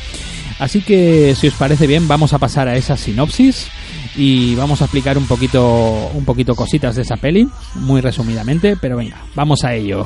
[0.59, 3.67] Así que, si os parece bien, vamos a pasar a esa sinopsis
[4.15, 8.97] y vamos a explicar un poquito, un poquito cositas de esa peli, muy resumidamente, pero
[8.97, 10.05] venga, vamos a ello.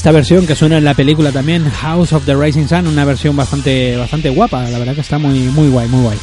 [0.00, 3.36] Esta versión que suena en la película también, House of the Rising Sun, una versión
[3.36, 6.18] bastante, bastante guapa, la verdad que está muy, muy guay, muy guay.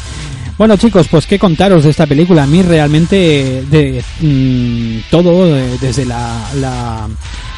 [0.57, 2.41] Bueno chicos, pues qué contaros de esta película.
[2.41, 7.07] A mí realmente de mm, todo, eh, desde la, la,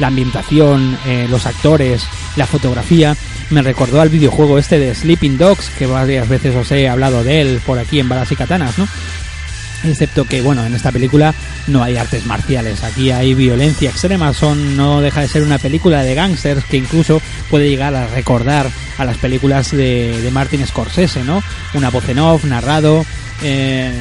[0.05, 2.03] ambientación, eh, los actores,
[2.35, 3.15] la fotografía,
[3.49, 7.39] me recordó al videojuego este de Sleeping Dogs, que varias veces os he hablado de
[7.39, 8.89] él por aquí en Balas y Katanas, ¿no?
[9.83, 11.33] Excepto que bueno en esta película
[11.67, 16.03] no hay artes marciales aquí hay violencia extrema son no deja de ser una película
[16.03, 21.23] de gángsters que incluso puede llegar a recordar a las películas de, de Martin Scorsese
[21.23, 21.41] no
[21.73, 23.05] una voz en off narrado
[23.41, 23.91] eh,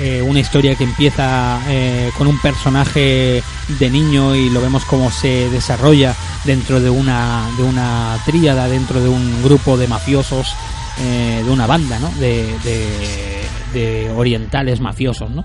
[0.00, 3.42] eh, una historia que empieza eh, con un personaje
[3.80, 6.14] de niño y lo vemos cómo se desarrolla
[6.44, 10.54] dentro de una de una tríada dentro de un grupo de mafiosos
[11.00, 12.10] eh, de una banda ¿no?
[12.10, 13.37] de, de,
[13.72, 15.30] de orientales mafiosos.
[15.30, 15.44] ¿no?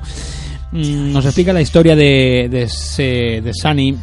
[0.72, 3.98] Mm, Nos explica la historia de, de, de Sunny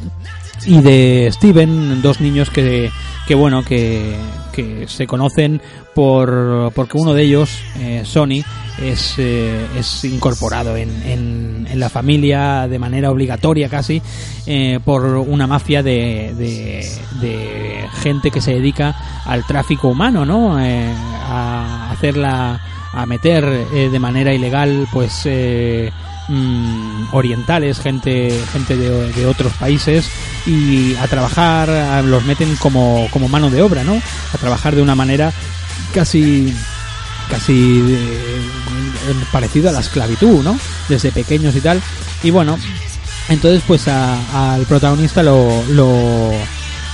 [0.66, 2.90] y de Steven, dos niños que,
[3.26, 4.14] que bueno, que,
[4.52, 5.60] que se conocen
[5.94, 8.44] por porque uno de ellos, eh, Sony,
[8.80, 14.00] es, eh, es incorporado en, en, en, la familia de manera obligatoria casi
[14.46, 20.58] eh, por una mafia de, de, gente que se dedica al tráfico humano, ¿no?
[20.60, 22.60] Eh, a hacerla,
[22.92, 25.26] a meter de manera ilegal, pues
[26.28, 30.10] mmm, orientales, gente, gente de, de, otros países
[30.46, 34.00] y a trabajar, los meten como, como mano de obra, ¿no?
[34.32, 35.32] A trabajar de una manera
[35.92, 36.54] casi
[37.30, 40.58] casi eh, parecido a la esclavitud, ¿no?
[40.88, 41.80] Desde pequeños y tal.
[42.22, 42.58] Y bueno,
[43.28, 46.32] entonces pues al protagonista lo, lo,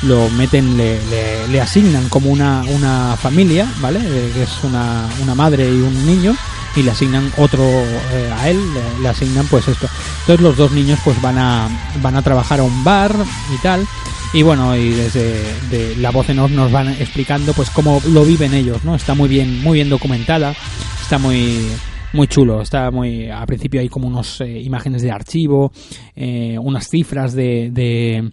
[0.03, 4.01] lo meten, le, le, le, asignan como una, una familia, ¿vale?
[4.01, 6.37] Eh, que es una, una madre y un niño
[6.77, 8.61] y le asignan otro eh, a él,
[9.03, 9.89] le, asignan pues esto.
[10.21, 11.69] Entonces los dos niños pues van a
[12.03, 13.17] van a trabajar a un bar
[13.53, 13.87] y tal.
[14.33, 18.25] Y bueno, y desde de la voz en off nos van explicando pues cómo lo
[18.25, 18.95] viven ellos, ¿no?
[18.95, 20.55] Está muy bien muy bien documentada,
[21.01, 21.67] está muy
[22.13, 25.73] muy chulo, está muy a principio hay como unos eh, imágenes de archivo,
[26.15, 28.33] eh, unas cifras de, de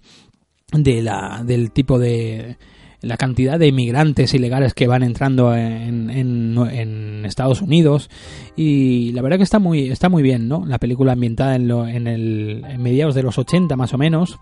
[0.74, 2.58] de la del tipo de
[3.02, 8.10] la cantidad de inmigrantes ilegales que van entrando en, en, en, Estados Unidos.
[8.56, 11.86] Y la verdad que está muy está muy bien no la película ambientada en, lo,
[11.86, 14.40] en el en mediados de los 80 más o menos.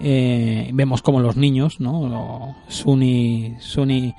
[0.00, 4.14] Eh, vemos como los niños no Sunny Sunny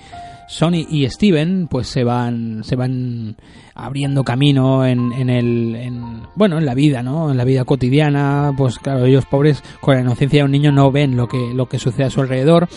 [0.49, 3.38] Sony y Steven pues se van se van
[3.75, 8.51] abriendo camino en, en el en, bueno en la vida no en la vida cotidiana
[8.57, 11.69] pues claro ellos pobres con la inocencia de un niño no ven lo que lo
[11.69, 12.67] que sucede a su alrededor.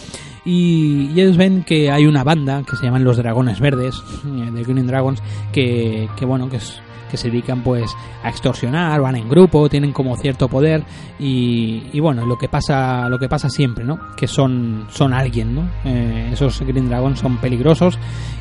[0.45, 4.65] Y, y ellos ven que hay una banda que se llaman los Dragones Verdes de
[4.65, 6.83] Green Dragons que, que bueno que es
[7.13, 7.95] que se dedican pues
[8.25, 10.83] a extorsionar, van en grupo, tienen como cierto poder
[11.19, 13.99] y, bueno, lo que pasa lo que pasa siempre, ¿no?
[14.17, 15.69] Que son son alguien, ¿no?
[15.85, 17.99] Eh, esos Green Dragons son peligrosos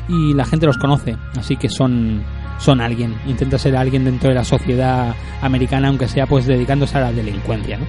[0.08, 2.22] y la gente los conoce, así que son
[2.58, 7.02] son alguien, intenta ser alguien dentro de la sociedad americana, aunque sea pues dedicándose a
[7.02, 7.84] la delincuencia, ¿no?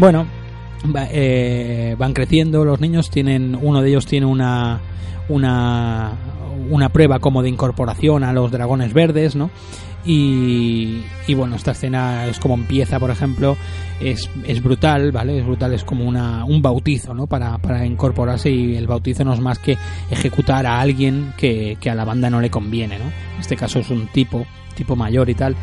[0.00, 0.26] Bueno,
[1.10, 4.80] eh, van creciendo los niños, tienen uno de ellos tiene una
[5.28, 6.12] una
[6.70, 9.50] una prueba como de incorporación a los dragones verdes, ¿no?
[10.06, 13.56] Y, y, bueno, esta escena es como empieza, por ejemplo,
[14.00, 15.38] es, es brutal, ¿vale?
[15.38, 17.26] Es brutal, es como una, un bautizo, ¿no?
[17.26, 19.76] Para, para incorporarse y el bautizo no es más que
[20.08, 23.06] ejecutar a alguien que, a la banda no le conviene, ¿no?
[23.06, 25.56] En este caso es un tipo, tipo mayor y tal,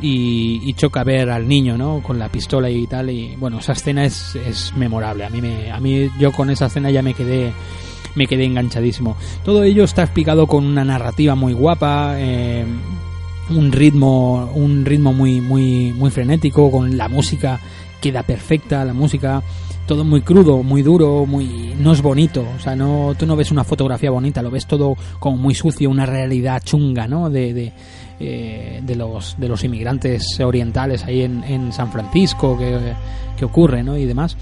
[0.00, 2.00] y, y, choca ver al niño, ¿no?
[2.00, 5.24] Con la pistola y tal, y bueno, esa escena es, es memorable.
[5.24, 7.52] A mí, me, a mí yo con esa escena ya me quedé
[8.18, 9.16] me quedé enganchadísimo.
[9.44, 12.66] Todo ello está explicado con una narrativa muy guapa, eh,
[13.50, 17.58] un ritmo un ritmo muy muy muy frenético con la música
[18.00, 19.42] queda perfecta la música
[19.86, 23.50] todo muy crudo muy duro muy no es bonito o sea no tú no ves
[23.50, 27.72] una fotografía bonita lo ves todo como muy sucio una realidad chunga no de, de,
[28.20, 32.94] eh, de los de los inmigrantes orientales ahí en, en San Francisco que,
[33.36, 34.36] que ocurre no y demás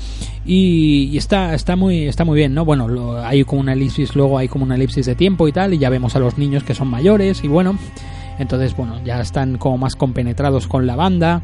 [0.45, 4.39] y, está está muy está muy bien no bueno lo, hay como una elipsis luego
[4.39, 6.75] hay como una elipsis de tiempo y tal y ya vemos a los niños que
[6.75, 7.79] son mayores y bueno
[8.39, 11.43] entonces, bueno, ya están como más compenetrados con la banda.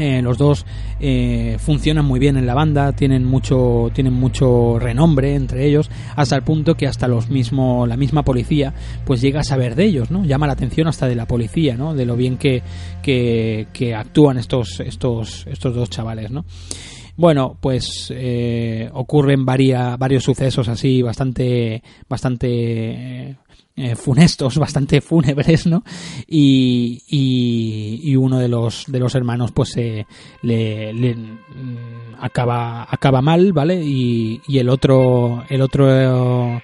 [0.00, 0.64] Eh, los dos
[0.98, 6.36] eh, funcionan muy bien en la banda, tienen mucho, tienen mucho renombre entre ellos, hasta
[6.36, 8.72] el punto que hasta los mismo, la misma policía,
[9.04, 10.24] pues llega a saber de ellos, ¿no?
[10.24, 11.94] Llama la atención hasta de la policía, ¿no?
[11.94, 12.62] De lo bien que,
[13.02, 16.44] que, actúan estos, estos, estos dos chavales, ¿no?
[17.16, 23.36] bueno, pues eh, ocurren varia, varios sucesos así bastante, bastante
[23.80, 25.82] eh, funestos, bastante fúnebres, ¿no?
[26.26, 30.06] Y, y, uno de los de los hermanos, pues se
[30.42, 33.82] le, mm, acaba acaba mal, ¿vale?
[33.82, 36.60] Y, y el otro el otro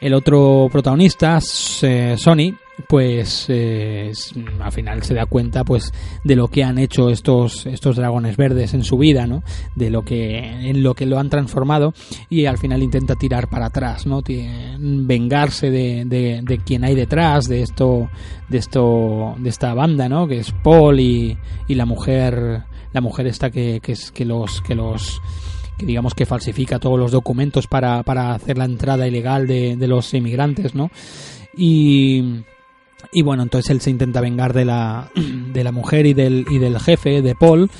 [0.00, 1.38] el otro protagonista,
[1.82, 2.54] eh, Sony,
[2.88, 4.12] pues eh,
[4.60, 5.92] al final se da cuenta pues
[6.24, 9.42] de lo que han hecho estos estos dragones verdes en su vida no
[9.74, 11.92] de lo que en lo que lo han transformado
[12.28, 14.22] y al final intenta tirar para atrás no
[14.78, 18.08] vengarse de, de, quien hay detrás de esto
[18.48, 21.36] de esto de esta banda no que es Paul y,
[21.68, 25.20] y la mujer la mujer esta que, que, que los que los
[25.80, 29.88] que digamos que falsifica todos los documentos para, para hacer la entrada ilegal de, de
[29.88, 30.90] los inmigrantes, ¿no?
[31.56, 32.42] Y,
[33.12, 36.58] y bueno, entonces él se intenta vengar de la, de la mujer y del, y
[36.58, 37.70] del jefe, de Paul.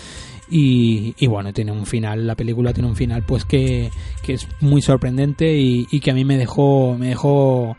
[0.53, 3.91] Y, y, bueno, tiene un final, la película tiene un final pues que,
[4.21, 7.77] que es muy sorprendente y, y, que a mí me dejó, me dejó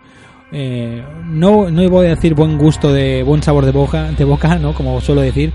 [0.54, 4.56] eh, no, no voy a decir buen gusto de buen sabor de boca, de boca,
[4.56, 4.74] ¿no?
[4.74, 5.52] Como suelo decir,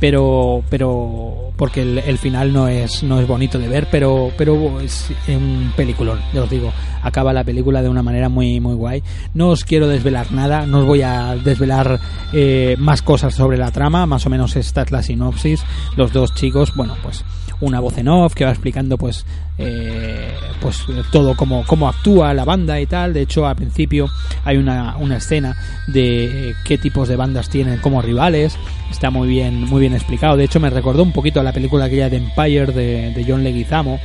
[0.00, 5.12] pero pero porque el, final no es no es bonito de ver pero pero es
[5.28, 6.72] un peliculón ya os digo.
[7.02, 9.02] Acaba la película de una manera muy muy guay.
[9.34, 12.00] No os quiero desvelar nada no os voy a desvelar
[12.32, 15.62] eh, más cosas sobre la trama más o menos esta es la sinopsis.
[15.96, 17.24] Los dos chicos bueno pues
[17.60, 19.24] una voz en off que va explicando pues
[19.58, 23.12] eh, pues todo cómo, cómo actúa la banda y tal.
[23.12, 24.08] De hecho al principio
[24.44, 25.56] hay una, una escena
[25.86, 28.56] de qué tipos de bandas tienen como rivales.
[28.90, 30.36] Está muy bien muy bien explicado.
[30.36, 34.00] De hecho me recordó un poquito a la película aquella de Empire de, John Leguizamo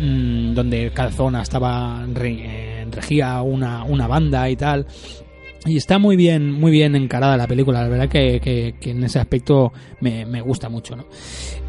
[0.00, 4.86] mmm, donde cada zona estaba eh, regía una, una banda y tal
[5.66, 9.18] y está muy bien, muy bien encarada la película, la verdad que, que, en ese
[9.18, 11.04] aspecto me, me gusta mucho, ¿no?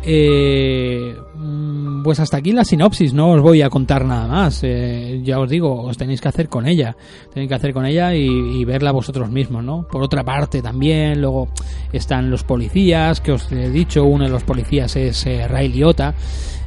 [0.03, 5.19] Eh, mm, pues hasta aquí la sinopsis, no os voy a contar nada más, eh,
[5.23, 6.95] ya os digo, os tenéis que hacer con ella,
[7.33, 9.85] tenéis que hacer con ella y, verla vosotros mismos, ¿no?
[9.87, 11.49] Por otra parte también, luego
[11.91, 16.15] están los policías, que os he dicho, uno de los policías es eh, Ray Liotta,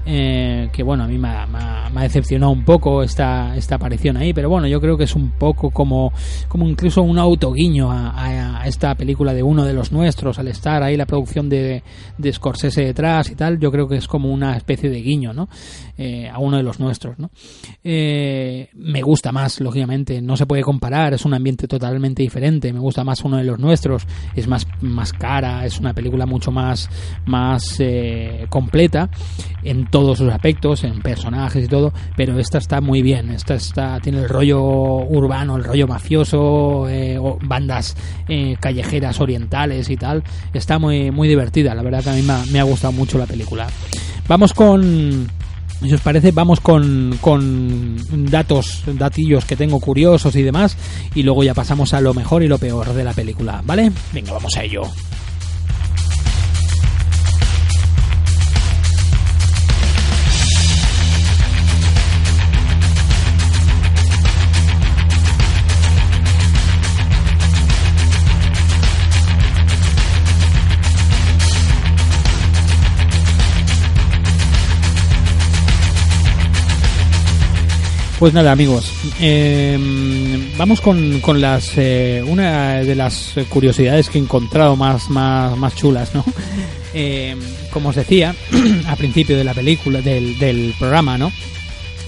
[0.07, 1.49] eh, que bueno, a mí me ha,
[2.03, 5.71] decepcionado un poco esta, esta aparición ahí, pero bueno, yo creo que es un poco
[5.71, 6.13] como,
[6.49, 10.97] como incluso un autoguiño a, esta película de uno de los nuestros, al estar ahí
[10.97, 11.83] la producción de,
[12.33, 15.49] Scorsese detrás y tal, yo creo que es como una especie de guiño, ¿no?
[15.97, 17.31] Eh, a uno de los nuestros, ¿no?
[17.83, 22.81] Eh, me gusta más, lógicamente, no se puede comparar, es un ambiente totalmente diferente, me
[22.81, 26.91] gusta más uno de los nuestros, es más, más cara, es una película mucho más,
[27.27, 27.79] más
[28.49, 29.11] completa
[29.63, 34.01] en todos sus aspectos, en personajes y todo, pero esta está muy bien, esta está,
[34.01, 40.81] tiene el rollo urbano, el rollo mafioso, eh, bandas eh, callejeras orientales y tal, está
[40.81, 43.69] muy, muy divertida, la verdad que a mí me ha, gustado mucho la película.
[44.27, 45.29] Vamos con
[45.81, 47.97] si os parece, vamos con, con,
[48.29, 50.77] datos, datillos que tengo curiosos y demás,
[51.15, 53.93] y luego ya pasamos a lo mejor y lo peor de la película, ¿vale?
[54.13, 54.83] Venga, vamos a ello.
[78.25, 84.23] Pues nada, amigos, em, vamos con, con las eh, una de las curiosidades que he
[84.23, 86.25] encontrado más más, más chulas, ¿no?
[86.95, 87.39] Em,
[87.71, 88.35] como os decía
[88.87, 91.31] al principio de la película, del, del programa, ¿no?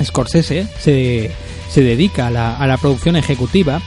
[0.02, 1.30] Scorsese se,
[1.68, 3.82] se dedica a la, a la producción ejecutiva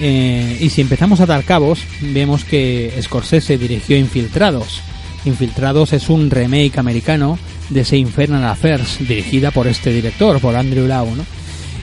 [0.00, 4.80] eh, y si empezamos a dar cabos, vemos que Scorsese dirigió Infiltrados.
[5.24, 7.36] Infiltrados es un remake americano
[7.68, 11.26] de The Infernal Affairs, dirigida por este director, por Andrew Lau, ¿no?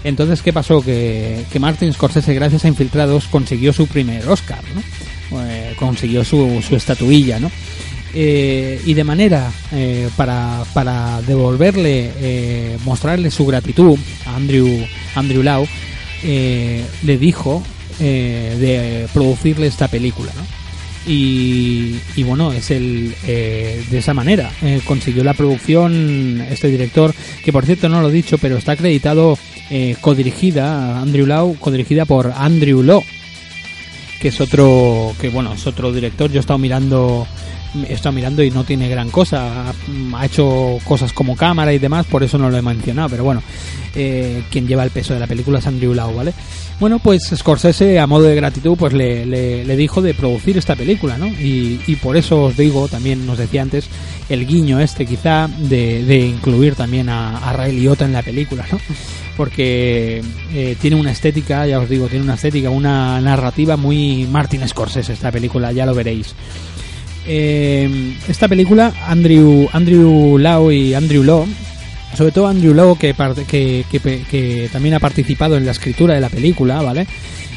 [0.04, 0.82] Entonces, ¿qué pasó?
[0.82, 4.82] Que, que Martin Scorsese, gracias a Infiltrados, consiguió su primer Oscar, ¿no?
[5.44, 7.52] Eh, consiguió su, su estatuilla, ¿no?
[8.14, 14.68] Eh, y de manera eh, para, para devolverle, mostrarle su gratitud a Andrew,
[15.16, 15.66] Andrew Lau,
[16.24, 17.64] le dijo
[18.00, 20.61] de producirle esta película, ¿no?
[21.08, 24.52] Y, bueno, es el de esa manera
[24.86, 29.38] consiguió la producción este director, que por cierto no lo he dicho, pero está acreditado
[29.74, 33.02] eh, codirigida, Andrew Lau, codirigida por Andrew Law,
[34.20, 36.30] que es otro, que bueno, es otro director.
[36.30, 37.26] Yo he estado mirando,
[37.88, 39.74] he estado mirando y no tiene gran cosa.
[40.14, 43.08] Ha, hecho cosas como cámara y demás, por eso no lo he mencionado.
[43.12, 43.42] Pero bueno,
[43.96, 46.34] eh, quien lleva el peso de la película es Andrew Lau, ¿vale?
[46.82, 51.16] Bueno, pues Scorsese, a modo de gratitud, pues le, le, dijo de producir esta película,
[51.16, 51.28] ¿no?
[51.28, 53.88] Y, y, por eso os digo, también nos decía antes,
[54.30, 58.66] el guiño este quizá de, de incluir también a, a Ray Liotta en la película,
[58.72, 58.80] ¿no?
[59.38, 60.24] Porque
[60.56, 65.14] eh, tiene una estética, ya os digo, tiene una estética, una narrativa muy Martin Scorsese
[65.14, 66.34] esta película, ya lo veréis.
[67.28, 71.46] Eh, esta película, Andrew, Andrew Lau y Andrew Law,
[72.16, 73.14] sobre todo Andrew Lau, que,
[73.48, 77.08] que, que, también ha participado en la escritura de la película, ¿vale?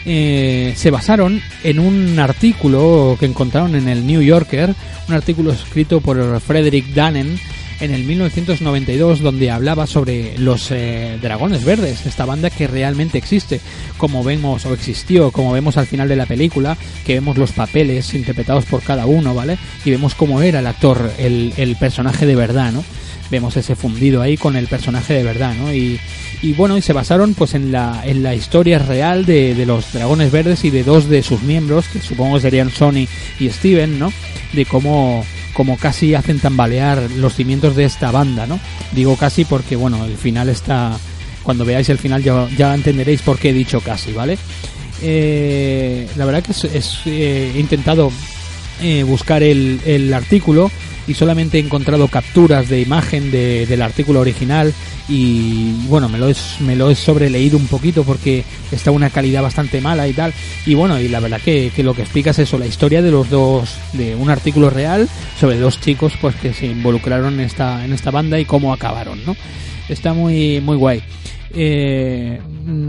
[0.07, 4.75] Eh, se basaron en un artículo que encontraron en el New Yorker,
[5.09, 7.39] un artículo escrito por Frederick Dannen
[7.81, 13.61] en el 1992 donde hablaba sobre los eh, Dragones Verdes, esta banda que realmente existe,
[13.97, 18.15] como vemos o existió, como vemos al final de la película, que vemos los papeles
[18.15, 19.59] interpretados por cada uno, ¿vale?
[19.85, 22.85] Y vemos cómo era el actor, el personaje de verdad, ¿no?
[23.35, 25.75] Vemos ese fundido ahí con el personaje de verdad, ¿no?
[25.75, 25.99] Y,
[26.57, 30.31] bueno, y se basaron pues en la, en la historia real de, de los Dragones
[30.31, 33.09] Verdes y de dos de sus miembros, que supongo serían Sony
[33.41, 34.13] y Steven, ¿no?
[34.53, 38.61] De cómo, cómo casi hacen tambalear los cimientos de esta banda, ¿no?
[38.93, 40.97] Digo casi porque, bueno, el final está...
[41.43, 44.39] Cuando veáis el final ya, ya entenderéis por qué he dicho casi, ¿vale?
[45.03, 48.13] Eh, la verdad que es, es, eh, he intentado
[48.83, 50.71] eh, buscar el, el artículo
[51.07, 54.73] y solamente he encontrado capturas de imagen de- del artículo original
[55.07, 59.43] y bueno me lo he, me lo he sobreleído un poquito porque está una calidad
[59.43, 60.33] bastante mala y tal.
[60.65, 63.11] Y bueno y la verdad que, que lo que explica es eso la historia de
[63.11, 65.07] los dos de un artículo real
[65.39, 69.23] sobre dos chicos pues que se involucraron en esta en esta banda y cómo acabaron
[69.27, 69.37] no
[69.91, 71.03] está muy muy guay
[71.55, 72.41] eh,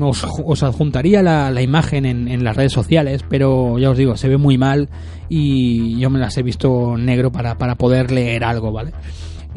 [0.01, 4.57] os, adjuntaría la, imagen en, las redes sociales, pero ya os digo, se ve muy
[4.57, 4.89] mal
[5.29, 8.91] y yo me las he visto negro para, para poder leer algo, ¿vale?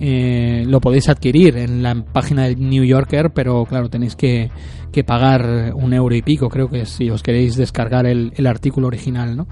[0.01, 4.51] Eh, lo podéis adquirir en la página del New Yorker, pero claro, tenéis que,
[4.93, 8.87] que pagar un euro y pico, creo que si os queréis descargar el, el artículo
[8.87, 9.49] original, ¿no?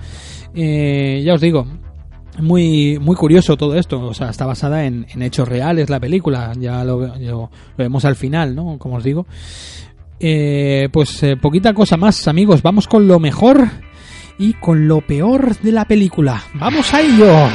[0.55, 1.67] Eh, ya os digo,
[2.41, 6.84] muy muy curioso todo esto o sea está basada en, hechos reales la película ya
[6.84, 9.26] lo, lo- lo vemos al final no como os digo.
[10.18, 13.68] Eh, pues eh, poquita cosa más amigos vamos con lo mejor
[14.39, 16.43] y con lo peor de la película.
[16.55, 17.49] Vamos a ello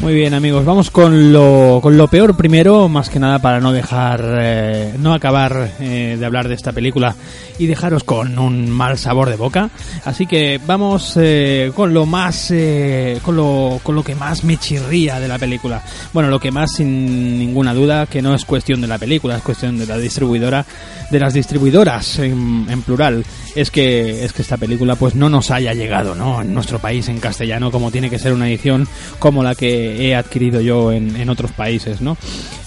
[0.00, 3.72] Muy bien amigos, vamos con lo, con lo peor primero, más que nada para no
[3.72, 7.16] dejar, eh, no acabar eh, de hablar de esta película
[7.58, 9.70] y dejaros con un mal sabor de boca.
[10.04, 14.56] Así que vamos eh, con lo más, eh, con, lo, con lo que más me
[14.56, 15.82] chirría de la película.
[16.12, 19.42] Bueno, lo que más sin ninguna duda que no es cuestión de la película, es
[19.42, 20.64] cuestión de la distribuidora,
[21.10, 23.24] de las distribuidoras en, en plural.
[23.56, 26.42] Es que, es que esta película pues no nos haya llegado, ¿no?
[26.42, 28.86] En nuestro país en castellano como tiene que ser una edición
[29.18, 32.16] como la que he adquirido yo en, en otros países, ¿no?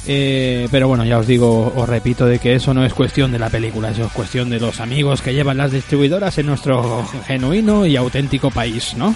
[0.07, 3.37] Eh, pero bueno, ya os digo, os repito de que eso no es cuestión de
[3.37, 7.85] la película, eso es cuestión de los amigos que llevan las distribuidoras en nuestro genuino
[7.85, 9.15] y auténtico país, ¿no?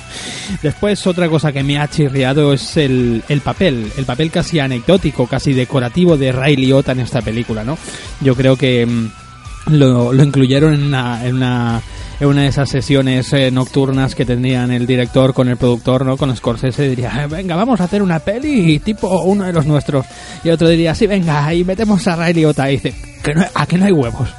[0.62, 5.26] Después otra cosa que me ha chirriado es el, el papel, el papel casi anecdótico,
[5.26, 7.80] casi decorativo de Ray Liotta en esta película, ¿no?
[8.22, 9.10] Yo creo que mm,
[9.72, 11.82] lo, lo incluyeron en una, en una
[12.20, 16.18] en una de esas sesiones eh, nocturnas que tendrían el director con el productor, ¿no?
[16.18, 20.06] Con Scorsese diría, "Eh, venga, vamos a hacer una peli tipo uno de los nuestros.
[20.44, 22.70] Y otro diría, sí, venga, y metemos a Ray Liotta.
[22.70, 22.94] Y dice,
[23.24, 24.30] que no, ¿a que no hay huevos?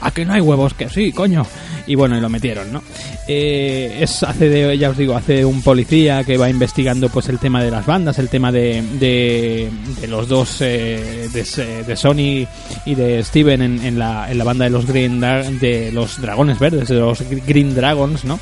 [0.00, 0.74] ¿A que no hay huevos?
[0.74, 1.46] Que sí, coño.
[1.86, 2.82] Y bueno, y lo metieron, ¿no?
[3.28, 7.38] Eh, es hace de, ya os digo, hace un policía que va investigando pues el
[7.38, 9.70] tema de las bandas, el tema de, de,
[10.08, 12.46] los dos, eh, de, de Sony
[12.84, 16.58] y de Steven en, en, la, en la banda de los Green de los Dragones
[16.58, 18.40] Verdes, de los Green Dragons, ¿no?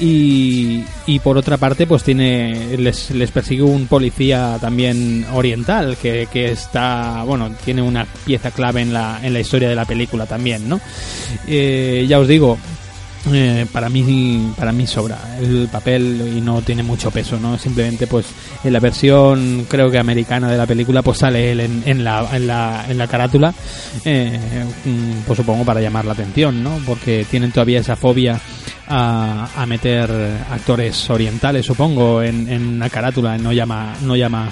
[0.00, 6.28] Y, y por otra parte pues tiene les, les persigue un policía también oriental que,
[6.32, 10.24] que está bueno tiene una pieza clave en la, en la historia de la película
[10.26, 10.80] también no
[11.48, 12.56] Eh, ya os digo
[13.32, 18.06] eh, para mí para mí sobra el papel y no tiene mucho peso no simplemente
[18.06, 18.26] pues
[18.62, 22.24] en la versión creo que americana de la película pues sale él en, en la,
[22.32, 23.52] en la en la carátula
[24.04, 24.38] eh,
[24.84, 28.40] mm, pues supongo para llamar la atención no porque tienen todavía esa fobia
[28.88, 30.10] a, a meter
[30.50, 34.48] actores orientales supongo en, en la carátula no llama no llama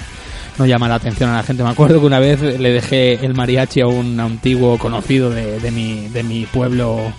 [0.58, 1.62] no llama la atención a la gente.
[1.62, 5.70] Me acuerdo que una vez le dejé el mariachi a un antiguo conocido de, de
[5.70, 7.12] mi, de mi pueblo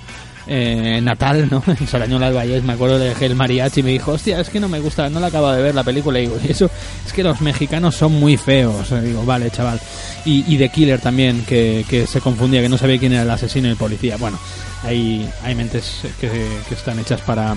[0.47, 1.63] eh, natal, ¿no?
[1.79, 4.59] En Sarañola del Valle, me acuerdo de el mariachi y me dijo, hostia, es que
[4.59, 6.19] no me gusta, no la acabo de ver la película.
[6.19, 6.69] Y digo, eso
[7.05, 8.91] es que los mexicanos son muy feos.
[8.91, 9.79] Y digo, vale, chaval.
[10.25, 13.29] Y, y The Killer también, que, que se confundía, que no sabía quién era el
[13.29, 14.17] asesino y el policía.
[14.17, 14.39] Bueno,
[14.83, 17.55] hay, hay mentes que, que están hechas para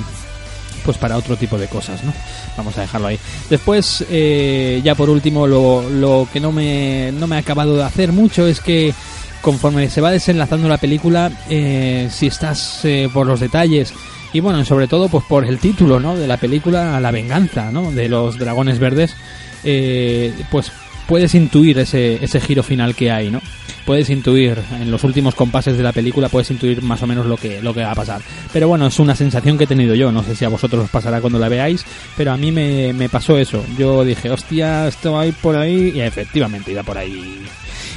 [0.84, 2.12] pues para otro tipo de cosas, ¿no?
[2.56, 3.18] Vamos a dejarlo ahí.
[3.48, 7.84] Después, eh, ya por último, lo, lo que no me, no me ha acabado de
[7.84, 8.94] hacer mucho es que
[9.40, 13.92] conforme se va desenlazando la película, eh, si estás eh, por los detalles
[14.32, 16.16] y bueno, sobre todo pues por el título, ¿no?
[16.16, 17.90] De la película, la venganza, ¿no?
[17.90, 19.16] De los dragones verdes,
[19.64, 20.70] eh, pues
[21.08, 23.40] puedes intuir ese, ese giro final que hay, ¿no?
[23.84, 27.36] Puedes intuir, en los últimos compases de la película, puedes intuir más o menos lo
[27.36, 28.20] que, lo que va a pasar.
[28.52, 30.90] Pero bueno, es una sensación que he tenido yo, no sé si a vosotros os
[30.90, 31.84] pasará cuando la veáis,
[32.16, 33.64] pero a mí me, me pasó eso.
[33.76, 37.42] Yo dije, hostia, esto va a ir por ahí, y efectivamente iba por ahí.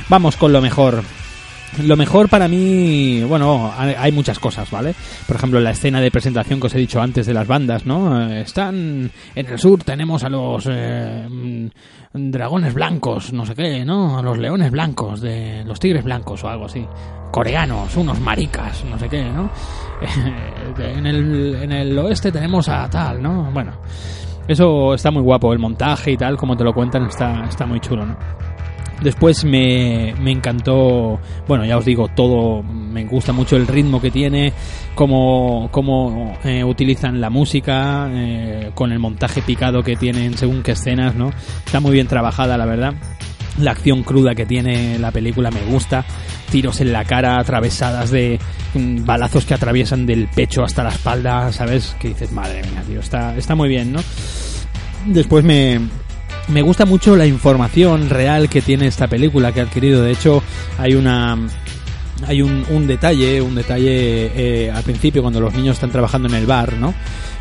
[0.10, 1.04] Vamos con lo mejor.
[1.82, 4.94] Lo mejor para mí, bueno, hay muchas cosas, ¿vale?
[5.26, 8.30] Por ejemplo, la escena de presentación que os he dicho antes de las bandas, ¿no?
[8.30, 11.68] Eh, Están en el sur, tenemos a los eh, mm,
[12.32, 14.20] dragones blancos, no sé qué, ¿no?
[14.20, 16.86] A los leones blancos, de los tigres blancos o algo así.
[17.32, 19.50] Coreanos, unos maricas, no sé qué, ¿no?
[20.78, 23.50] en, el, en el oeste tenemos a tal, ¿no?
[23.52, 23.72] Bueno,
[24.48, 27.80] eso está muy guapo, el montaje y tal, como te lo cuentan, está, está muy
[27.80, 28.18] chulo, ¿no?
[29.04, 34.12] Después me, me, encantó, bueno, ya os digo, todo, me gusta mucho el ritmo que
[34.12, 34.54] tiene,
[34.96, 40.72] cómo, cómo eh, utilizan la música, eh, con el montaje picado que tienen según qué
[40.72, 41.32] escenas, ¿no?
[41.66, 42.94] Está muy bien trabajada, la verdad.
[43.60, 46.06] La acción cruda que tiene la película me gusta.
[46.50, 48.40] Tiros en la cara, atravesadas de
[48.74, 51.94] mm, balazos que atraviesan del pecho hasta la espalda, ¿sabes?
[52.00, 54.00] Que dices, madre mía, tío, está, está muy bien, ¿no?
[55.06, 55.82] Después me,
[56.48, 60.04] me gusta mucho la información real que tiene esta película que ha adquirido.
[60.04, 60.44] De hecho,
[60.78, 61.38] hay una
[62.28, 66.46] hay un, detalle, un detalle eh, al principio cuando los niños están trabajando en el
[66.46, 66.94] bar, ¿no?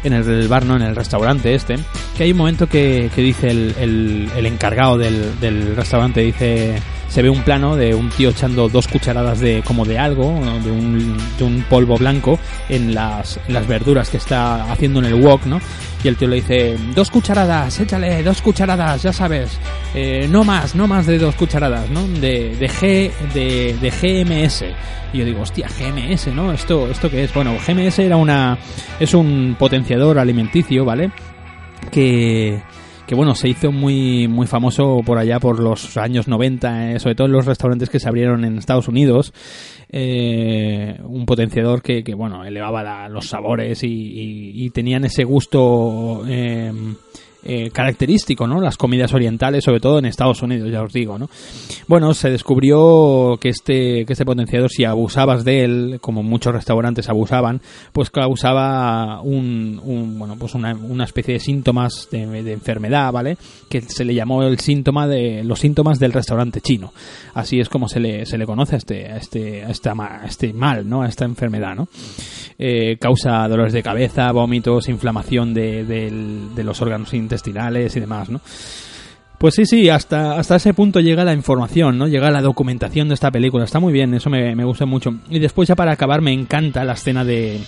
[0.02, 1.76] En el, bar, no, en el restaurante este,
[2.16, 6.74] que hay un momento que, que dice el, el, encargado del, del restaurante, dice,
[7.08, 10.70] se ve un plano de un tío echando dos cucharadas de como de algo, de,
[10.70, 12.38] un, de un polvo blanco
[12.68, 15.60] en las, en las verduras que está haciendo en el wok, ¿no?
[16.04, 19.56] Y el tío le dice, dos cucharadas, échale, dos cucharadas, ya sabes,
[19.94, 22.06] eh, no más, no más de dos cucharadas, ¿no?
[22.08, 24.64] De, de G, de, de GMS.
[25.12, 26.52] Y yo digo, hostia, GMS, ¿no?
[26.52, 27.32] ¿Esto, ¿Esto qué es?
[27.32, 28.58] Bueno, GMS era una,
[28.98, 31.12] es un potenciador alimenticio, ¿vale?
[31.92, 32.60] Que,
[33.06, 37.14] que bueno, se hizo muy, muy famoso por allá por los años 90, eh, sobre
[37.14, 39.32] todo en los restaurantes que se abrieron en Estados Unidos.
[39.90, 46.22] Eh, un potenciador que, que bueno, elevaba los sabores y, y, y, tenían ese gusto
[47.44, 48.60] eh, característico, ¿no?
[48.60, 51.28] Las comidas orientales, sobre todo en Estados Unidos, ya os digo, ¿no?
[51.88, 57.08] Bueno, se descubrió que este, que este potenciador, si abusabas de él, como muchos restaurantes
[57.08, 57.60] abusaban,
[57.92, 63.36] pues causaba un, un bueno, pues una, una, especie de síntomas de, de, enfermedad, ¿vale?
[63.68, 66.92] Que se le llamó el síntoma de, los síntomas del restaurante chino.
[67.34, 70.52] Así es como se le, se le conoce a este, a este, a a este
[70.52, 71.02] mal, ¿no?
[71.02, 71.88] A esta enfermedad, ¿no?
[72.58, 76.10] Eh, causa dolores de cabeza, vómitos, inflamación de, de,
[76.54, 78.40] de los órganos intestinales y demás, ¿no?
[79.38, 82.06] Pues sí, sí, hasta, hasta ese punto llega la información, ¿no?
[82.06, 83.64] Llega la documentación de esta película.
[83.64, 85.14] Está muy bien, eso me, me gusta mucho.
[85.28, 87.60] Y después ya para acabar me encanta la escena de,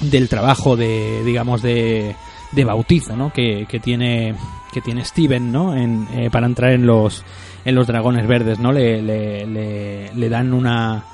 [0.00, 2.16] del trabajo de, digamos, de,
[2.50, 3.32] de bautizo, ¿no?
[3.32, 4.34] Que, que tiene
[4.72, 5.76] que tiene Steven, ¿no?
[5.76, 7.22] En, eh, para entrar en los
[7.64, 8.72] en los dragones verdes, ¿no?
[8.72, 11.04] Le, le, le dan una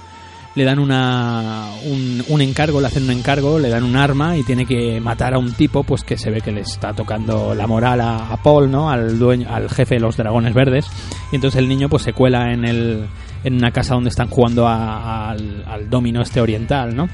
[0.59, 4.42] le dan una, un, un, encargo, le hacen un encargo, le dan un arma y
[4.42, 7.68] tiene que matar a un tipo, pues que se ve que le está tocando la
[7.68, 8.90] moral a, Paul, ¿no?
[8.90, 10.86] Al dueño, al jefe de los dragones verdes.
[11.30, 13.06] Y entonces el niño pues se cuela en el,
[13.44, 17.09] en una casa donde están jugando a, al, al domino este oriental, ¿no?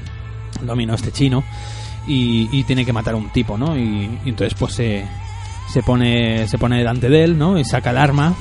[0.59, 1.43] El domino este chino.
[2.07, 3.77] Y, y, tiene que matar a un tipo, ¿no?
[3.77, 5.05] Y, y entonces pues se,
[5.71, 7.59] se pone, se pone delante de él, ¿no?
[7.59, 8.35] Y saca el arma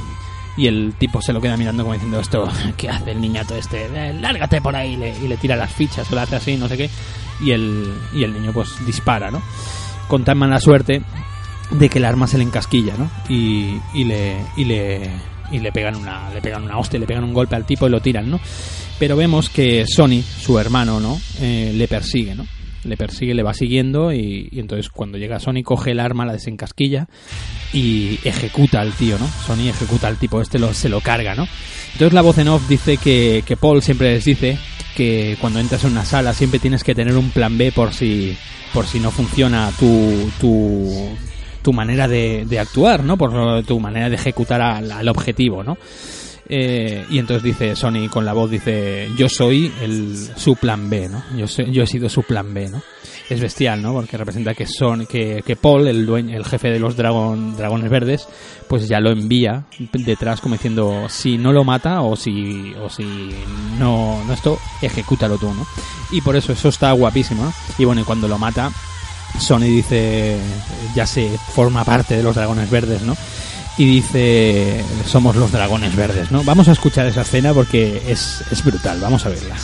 [0.57, 3.86] y el tipo se lo queda mirando como diciendo esto, ¿qué hace el niñato este?
[3.86, 6.57] Eh, lárgate por ahí y le, y le, tira las fichas o le hace así,
[6.57, 6.90] no sé qué.
[7.40, 9.42] Y el, y el niño pues dispara, ¿no?
[10.09, 11.02] Con tan mala suerte
[11.70, 13.11] de que el arma se le encasquilla, ¿no?
[13.28, 15.11] Y, y le, y le,
[15.50, 17.90] y le pegan una, le pegan una hostia, le pegan un golpe al tipo y
[17.90, 18.40] lo tiran, ¿no?
[18.98, 21.20] Pero vemos que Sony, su hermano, ¿no?
[21.40, 22.46] Eh, le persigue, ¿no?
[22.85, 27.09] Le persigue, le va siguiendo y, entonces cuando llega Sony coge el arma, la desencasquilla
[27.72, 29.26] y ejecuta al tío, ¿no?
[29.26, 31.47] Sony ejecuta al tipo, este lo, se lo carga, ¿no?
[31.93, 34.59] Entonces la voz en off dice que, que Paul siempre les dice
[34.97, 38.37] que cuando entras en una sala siempre tienes que tener un plan B por si,
[38.72, 41.09] por si no funciona tu, tu,
[41.62, 43.16] tu manera de, de actuar, ¿no?
[43.16, 45.76] Por tu manera de ejecutar al, al objetivo, ¿no?
[46.57, 51.09] Eh, y entonces dice Sony con la voz, dice, yo soy el, su plan B,
[51.09, 51.24] ¿no?
[51.36, 52.80] Yo, soy- yo he sido su plan B, ¿no?
[53.28, 53.92] Es bestial, ¿no?
[53.92, 57.90] Porque representa que son que, que Paul, el dueño, el jefe de los dragón, dragones
[57.90, 58.28] verdes,
[58.68, 63.30] pues ya lo envía detrás como diciendo si no lo mata o si o si
[63.78, 65.66] no, no esto, ejecútalo tú, ¿no?
[66.12, 67.52] Y por eso eso está guapísimo, ¿no?
[67.78, 68.70] Y bueno, y cuando lo mata,
[69.40, 70.38] Sony dice,
[70.94, 73.16] ya se forma parte de los dragones verdes, ¿no?
[73.77, 76.45] Y dice, somos los dragones verdes, ¿no?
[76.45, 79.57] Vamos a escuchar esa escena porque es, es brutal, vamos a verla.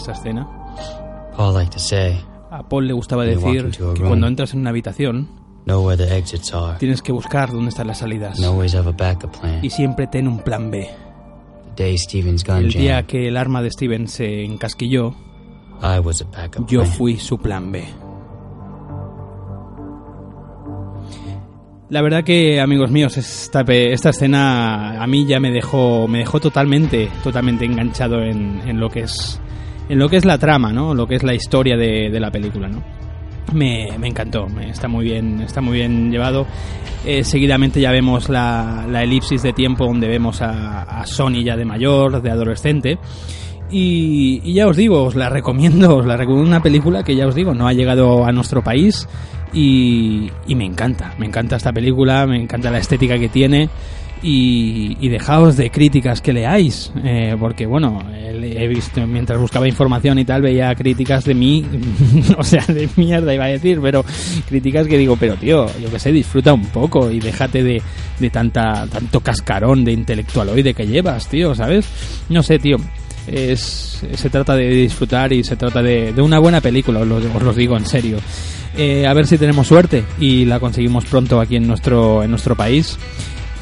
[0.00, 0.48] Esa escena.
[2.50, 5.28] A Paul le gustaba decir que cuando entras en una habitación
[6.78, 8.38] tienes que buscar dónde están las salidas
[9.62, 10.88] y siempre ten un plan B.
[12.58, 15.14] El día que el arma de Steven se encasquilló,
[16.66, 17.84] yo fui su plan B.
[21.88, 26.38] La verdad que, amigos míos, esta, esta escena a mí ya me dejó, me dejó
[26.38, 29.40] totalmente, totalmente enganchado en, en lo que es,
[29.90, 30.94] en lo que es la trama, ¿no?
[30.94, 32.82] Lo que es la historia de, de la película, ¿no?
[33.52, 36.46] Me, me encantó, está muy bien, está muy bien llevado.
[37.04, 41.56] Eh, seguidamente ya vemos la, la elipsis de tiempo donde vemos a, a Sony ya
[41.56, 42.98] de mayor, de adolescente.
[43.72, 47.26] Y, y ya os digo, os la recomiendo, os la recomiendo una película que ya
[47.26, 49.08] os digo, no ha llegado a nuestro país
[49.52, 53.68] y, y me encanta, me encanta esta película, me encanta la estética que tiene
[54.22, 60.18] y, y dejaos de críticas que leáis, eh, porque bueno, he visto, mientras buscaba información
[60.18, 61.64] y tal, veía críticas de mí,
[62.38, 64.04] o sea, de mierda iba a decir, pero
[64.48, 67.82] críticas que digo, pero tío, yo que sé, disfruta un poco y déjate de,
[68.18, 71.88] de tanta, tanto cascarón de intelectualoide que llevas, tío, ¿sabes?
[72.28, 72.76] No sé, tío,
[73.26, 77.16] es, se trata de disfrutar y se trata de, de una buena película, os lo,
[77.16, 78.18] os lo digo en serio.
[78.76, 82.54] Eh, a ver si tenemos suerte y la conseguimos pronto aquí en nuestro, en nuestro
[82.54, 82.98] país.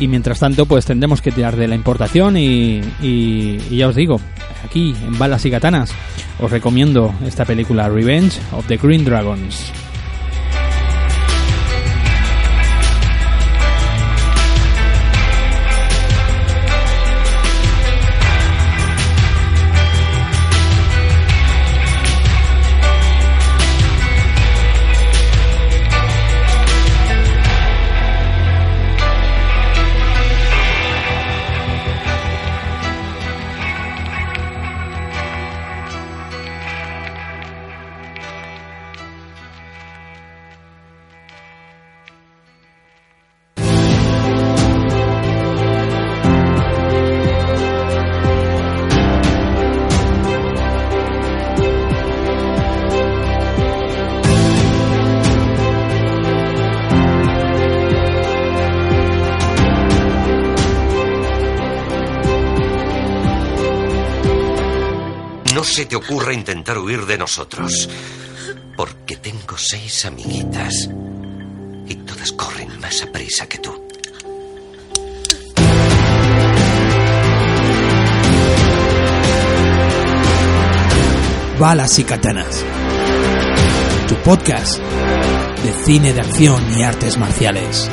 [0.01, 4.21] Y mientras tanto, pues tendremos que tirar de la importación y, y- ya os digo,
[4.65, 5.91] aquí en Balas y Katanas,
[6.41, 9.73] os recomiendo esta película Revenge of the Green Dragons.
[65.99, 67.89] Ocurra intentar huir de nosotros.
[68.77, 70.89] Porque tengo seis amiguitas.
[71.87, 73.89] Y todas corren más a prisa que tú.
[81.59, 82.65] Balas y Katanas.
[84.07, 87.91] Tu podcast de cine de acción y artes marciales.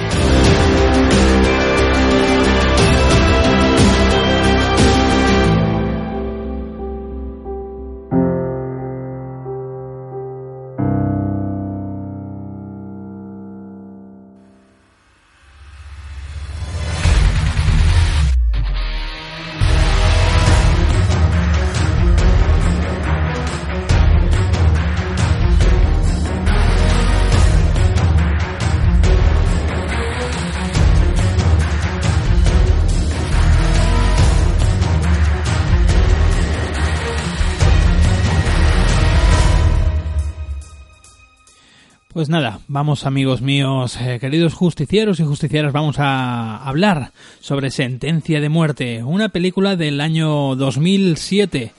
[42.76, 49.02] Vamos amigos míos, eh, queridos justicieros y justicieras, vamos a hablar sobre Sentencia de Muerte,
[49.02, 51.72] una película del año 2007.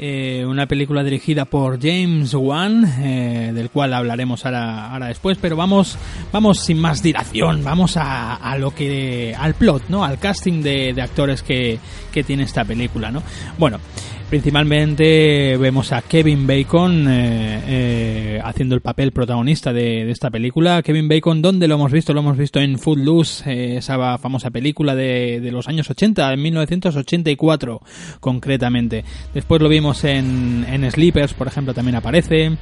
[0.00, 5.54] eh, una película dirigida por James Wan, eh, del cual hablaremos ahora, ahora después, pero
[5.56, 5.98] vamos,
[6.32, 10.04] vamos sin más dilación, vamos a, a lo que, al plot, ¿no?
[10.04, 11.78] Al casting de, de actores que,
[12.12, 13.22] que tiene esta película, ¿no?
[13.58, 13.80] Bueno,
[14.28, 20.82] Principalmente vemos a Kevin Bacon eh, eh, haciendo el papel protagonista de, esta película.
[20.82, 22.12] Kevin Bacon, ¿dónde lo hemos visto?
[22.12, 26.42] Lo hemos visto en Footloose, eh, esa famosa película de, de, los años 80, en
[26.42, 27.80] 1984
[28.20, 29.02] concretamente.
[29.32, 32.52] Después lo vimos en, en Sleepers, por ejemplo, también aparece.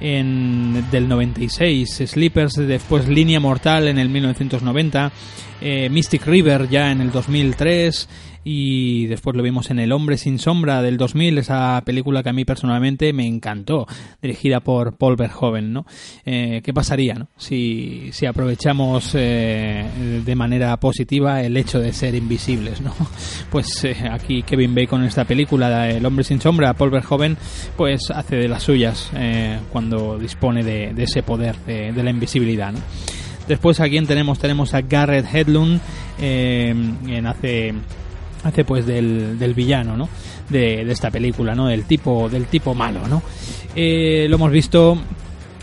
[0.00, 5.10] En del 96, Sleepers, después Línea Mortal en el 1990.
[5.90, 8.08] Mystic River ya en el 2003
[8.44, 12.32] y después lo vimos en El hombre sin sombra del 2000, esa película que a
[12.32, 13.86] mí personalmente me encantó,
[14.20, 15.86] dirigida por Paul Verhoeven, ¿no?
[16.24, 17.28] Eh, ¿Qué pasaría, no?
[17.36, 22.94] Si, si aprovechamos eh, de manera positiva el hecho de ser invisibles, ¿no?
[23.50, 27.36] Pues eh, aquí Kevin Bacon en esta película, El hombre sin sombra, Paul Verhoeven,
[27.76, 29.10] pues hace de las suyas
[29.70, 32.80] cuando dispone de, de ese poder de, la invisibilidad, ¿no?
[33.48, 35.80] Después a quién tenemos, tenemos a Garrett Hedlund,
[36.18, 37.74] eh, en hace
[38.44, 40.08] hace pues del, del villano, ¿no?
[40.48, 41.66] De, de, esta película, ¿no?
[41.66, 43.22] Del tipo, del tipo malo, ¿no?
[43.74, 44.98] Eh, lo hemos visto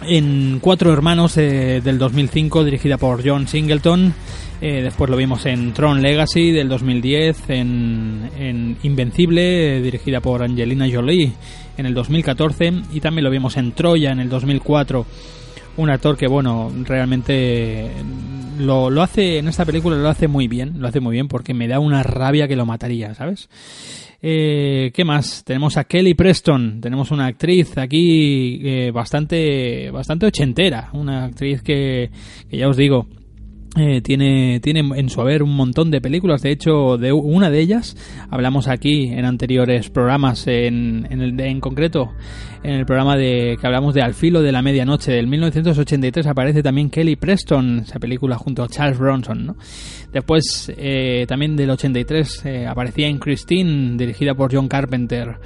[0.03, 4.13] en Cuatro Hermanos eh, del 2005, dirigida por John Singleton.
[4.61, 10.87] Eh, después lo vimos en Tron Legacy del 2010, en, en Invencible, dirigida por Angelina
[10.91, 11.31] Jolie
[11.77, 15.05] en el 2014, y también lo vimos en Troya en el 2004.
[15.77, 17.89] Un actor que, bueno, realmente
[18.59, 21.53] lo, lo, hace en esta película lo hace muy bien, lo hace muy bien porque
[21.53, 23.49] me da una rabia que lo mataría, ¿sabes?
[24.21, 25.43] Eh, ¿Qué más?
[25.43, 32.11] Tenemos a Kelly Preston, tenemos una actriz aquí eh, bastante, bastante ochentera, una actriz que,
[32.49, 33.07] que ya os digo,
[33.77, 36.41] eh, tiene, tiene en su haber un montón de películas.
[36.41, 37.95] De hecho, de una de ellas
[38.29, 40.45] hablamos aquí en anteriores programas.
[40.47, 42.11] En, en, el, en concreto,
[42.63, 46.61] en el programa de que hablamos de Al filo de la medianoche del 1983 aparece
[46.61, 49.45] también Kelly Preston, esa película junto a Charles Bronson.
[49.45, 49.55] ¿no?
[50.11, 55.37] Después, eh, también del 83 eh, aparecía en Christine, dirigida por John Carpenter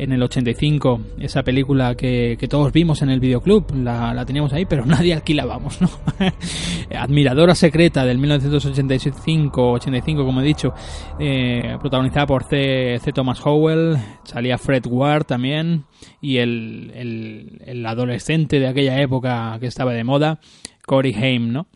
[0.00, 4.54] en el 85, esa película que, que todos vimos en el videoclub, la, la, teníamos
[4.54, 5.90] ahí, pero nadie alquilábamos, ¿no?
[6.96, 10.72] Admiradora secreta del 1985-85, como he dicho,
[11.18, 13.12] eh, protagonizada por C, C.
[13.12, 15.84] Thomas Howell, salía Fred Ward también,
[16.22, 20.40] y el, el, el adolescente de aquella época que estaba de moda,
[20.86, 21.66] Corey Haim, ¿no?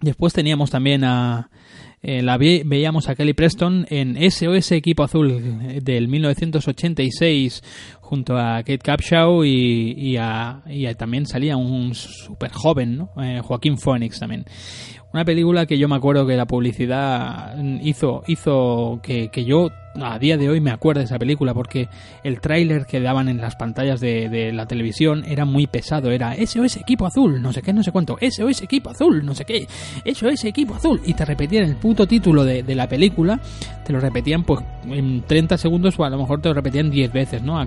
[0.00, 1.50] Después teníamos también a,
[2.02, 7.62] eh, la ve veíamos a Kelly Preston en SOS Equipo Azul del 1986
[8.06, 13.10] junto a Kate Capshaw y, y, a, y a, también salía un súper joven, ¿no?
[13.22, 14.44] eh, Joaquín Phoenix también.
[15.12, 19.70] Una película que yo me acuerdo que la publicidad hizo, hizo que, que yo
[20.02, 21.88] a día de hoy me acuerdo de esa película porque
[22.22, 26.34] el tráiler que daban en las pantallas de, de, la televisión era muy pesado, era
[26.34, 29.66] SOS Equipo Azul, no sé qué, no sé cuánto, SOS Equipo Azul, no sé qué,
[30.04, 33.40] SOS Equipo Azul, y te repetían el puto título de, de la película,
[33.84, 37.12] te lo repetían pues en 30 segundos o a lo mejor te lo repetían 10
[37.12, 37.58] veces, ¿no?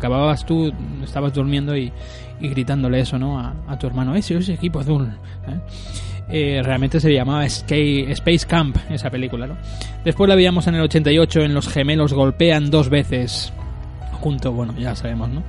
[1.03, 1.91] Estabas durmiendo y,
[2.39, 3.39] gritándole eso, ¿no?
[3.39, 5.07] A, tu hermano, SOS Equipo Azul,
[5.47, 5.59] ¿eh?
[6.31, 9.57] Eh, realmente se llamaba Space Camp esa película, ¿no?
[10.05, 13.51] Después la veíamos en el 88 en Los Gemelos Golpean dos veces
[14.11, 15.43] junto, bueno, ya sabemos, ¿no?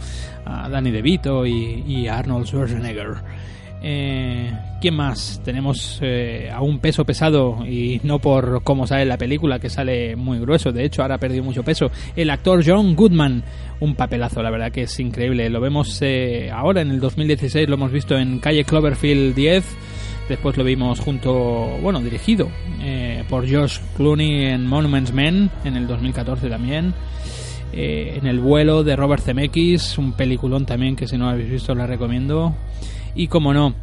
[0.46, 3.16] A Danny DeVito y, y Arnold Schwarzenegger.
[3.82, 5.40] Eh, ¿Quién más?
[5.44, 10.16] Tenemos eh, a un peso pesado y no por cómo sale la película, que sale
[10.16, 11.90] muy grueso, de hecho ahora ha perdido mucho peso.
[12.16, 13.42] El actor John Goodman,
[13.80, 15.48] un papelazo, la verdad que es increíble.
[15.48, 19.64] Lo vemos eh, ahora en el 2016, lo hemos visto en Calle Cloverfield 10
[20.30, 22.48] Después lo vimos junto, bueno, dirigido
[22.80, 26.94] eh, por Josh Clooney en Monuments Men en el 2014 también.
[27.72, 31.50] Eh, en El vuelo de Robert Zemeckis, un peliculón también que si no lo habéis
[31.50, 32.54] visto la recomiendo.
[33.14, 33.74] Y como no,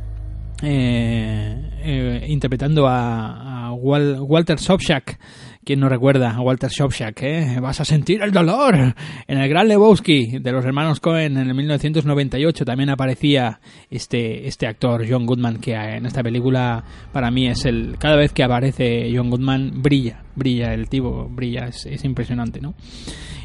[0.62, 5.20] eh, interpretando a, a Wal Walter Sobchak
[5.68, 7.24] ¿Quién no recuerda a Walter Shopshack?
[7.24, 7.60] Eh?
[7.60, 8.96] Vas a sentir el dolor.
[9.28, 13.60] En el Gran Lebowski de los hermanos Cohen en el 1998 también aparecía
[13.90, 17.98] este, este actor, John Goodman, que en esta película para mí es el...
[18.00, 22.74] Cada vez que aparece John Goodman brilla, brilla el tipo, brilla, es, es impresionante, ¿no?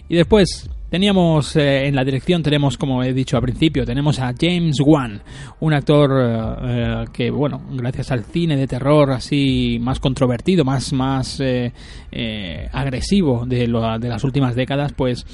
[0.09, 4.35] Y después teníamos eh, en la dirección, tenemos, como he dicho al principio, tenemos a
[4.39, 5.23] James Wan,
[5.61, 6.11] un actor
[6.63, 11.73] eh, que, bueno, gracias al cine de terror así más controvertido, más, más eh,
[12.73, 15.25] agresivo de, lo, de las últimas décadas, pues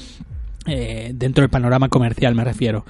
[0.69, 2.85] eh, dentro del panorama comercial me refiero.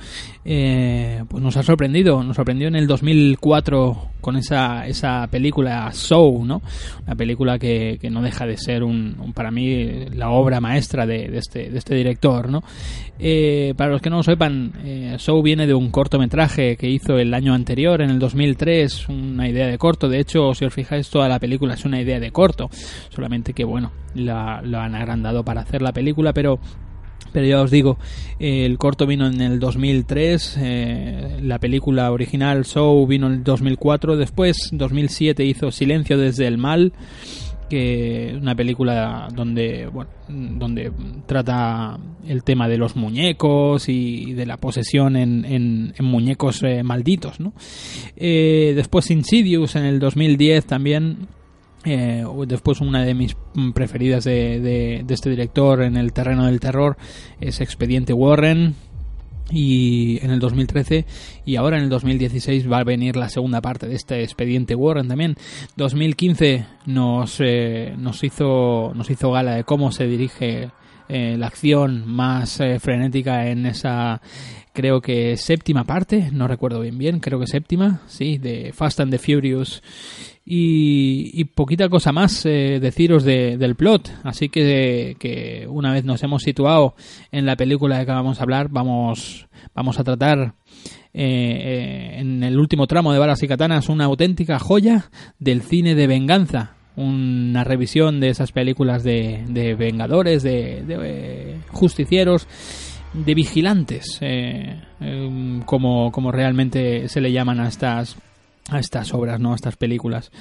[0.46, 6.48] Eh, pues nos ha sorprendido nos sorprendió en el 2004 con esa esa película Soul
[6.48, 6.62] no
[7.06, 11.28] una película que, que no deja de ser un, para mí la obra maestra de,
[11.28, 12.64] de este de este director no
[13.22, 14.72] Eh, para los que no lo sepan
[15.18, 19.68] Soul viene de un cortometraje que hizo el año anterior en el 2003 una idea
[19.68, 20.08] de corto.
[20.08, 22.70] De hecho si os fijáis toda la película es una idea de corto.
[23.10, 26.60] Solamente que bueno la, lo han agrandado para hacer la película pero
[27.32, 27.98] pero ya os digo,
[28.40, 34.18] el corto vino en el 2003, eh, la película original Show vino en el 2004,
[34.18, 36.94] después 2007 hizo Silencio desde el mal,
[37.70, 40.92] que una película donde bueno, donde
[41.28, 46.82] trata el tema de los muñecos y de la posesión en, en- en muñecos eh,
[46.82, 47.54] malditos, ¿no?
[48.18, 51.28] Eh, después Insidious en el 2010 también
[51.86, 56.46] eh, después una de mis mm, preferidas de, de- de este director en el terreno
[56.46, 56.98] del terror
[57.40, 58.76] es Expediente Warren
[59.52, 61.06] y en el 2013
[61.46, 65.08] y ahora en el 2016 va a venir la segunda parte de este Expediente Warren
[65.08, 65.36] también.
[65.76, 70.70] 2015 nos eh, nos hizo nos hizo gala de cómo se dirige
[71.08, 74.22] eh, la acción más eh, frenética en esa
[74.72, 79.12] creo que séptima parte, no recuerdo bien bien, creo que séptima, sí, de Fast and
[79.12, 79.82] the Furious
[80.46, 86.04] y, y poquita cosa más eh, deciros de- del plot, así que, que una vez
[86.06, 86.96] nos hemos situado
[87.32, 90.54] en la película de que vamos a hablar, vamos, vamos a tratar
[91.14, 95.10] eh, eh, en el último tramo de Balas y Katanas una auténtica joya
[95.40, 102.48] del cine de venganza, una revisión de esas películas de, de vengadores, de, eh, justicieros,
[103.14, 108.18] de vigilantes, eh, eh, como, como realmente se le llaman a estas
[108.72, 109.54] a estas obras, ¿no?
[109.54, 110.32] A estas películas.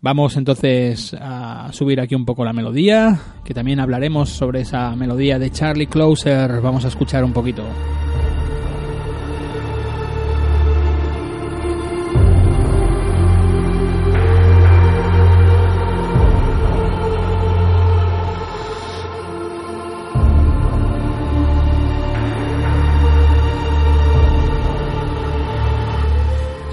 [0.00, 5.38] Vamos entonces a subir aquí un poco la melodía, que también hablaremos sobre esa melodía
[5.38, 6.60] de Charlie Closer.
[6.60, 7.62] Vamos a escuchar un poquito.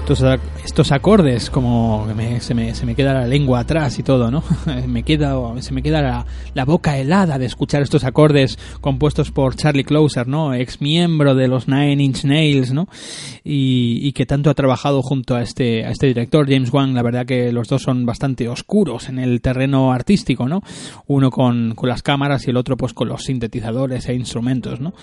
[0.06, 0.22] Estos,
[0.64, 4.30] estos acordes como que me- se, me, se me queda la lengua atrás y todo,
[4.30, 4.42] ¿no?
[4.86, 9.56] me queda, se me queda la, la boca helada de escuchar estos acordes compuestos por
[9.56, 10.52] Charlie Closer, ¿no?
[10.54, 12.86] Ex miembro de los Nine Inch Nails, ¿no?
[13.46, 16.94] Y, y que tanto ha trabajado junto a este, a este director, James Wan.
[16.94, 20.62] La verdad que los dos son bastante oscuros en el terreno artístico, ¿no?
[21.06, 24.94] Uno con, con las cámaras y el otro pues con los sintetizadores e instrumentos, ¿no?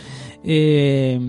[0.43, 1.19] Eh,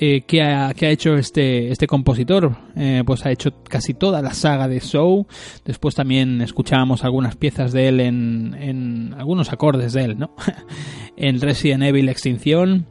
[0.00, 2.56] eh, ¿qué, ha, qué ha hecho este, este compositor?
[2.74, 5.26] Eh, pues ha hecho casi toda la saga de Show.
[5.64, 10.34] Después también escuchábamos algunas piezas de él en, en algunos acordes de él, ¿no?
[11.16, 12.86] en Resident Evil Extinción.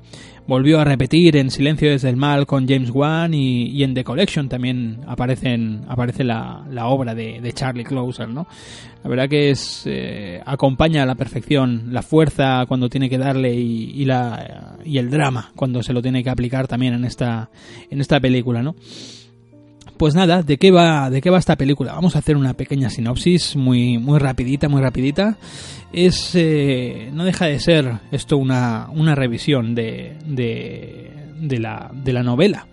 [0.52, 4.50] Volvió a repetir en Silencio desde el Mal con James Wan y, en The Collection
[4.50, 8.46] también aparecen, aparece la, la obra de, de Charlie Closer, ¿no?
[9.02, 13.54] La verdad que es eh, acompaña a la perfección la fuerza cuando tiene que darle
[13.54, 17.50] y, y la y el drama cuando se lo tiene que aplicar también en esta
[17.90, 18.76] en esta película, ¿no?
[20.02, 21.94] Pues nada, ¿de qué va de qué va esta película?
[21.94, 25.38] Vamos a hacer una pequeña sinopsis muy muy rapidita, muy rapidita.
[25.94, 32.14] Es eh, no deja de ser esto una, una revisión de, de, de la de
[32.14, 32.66] la novela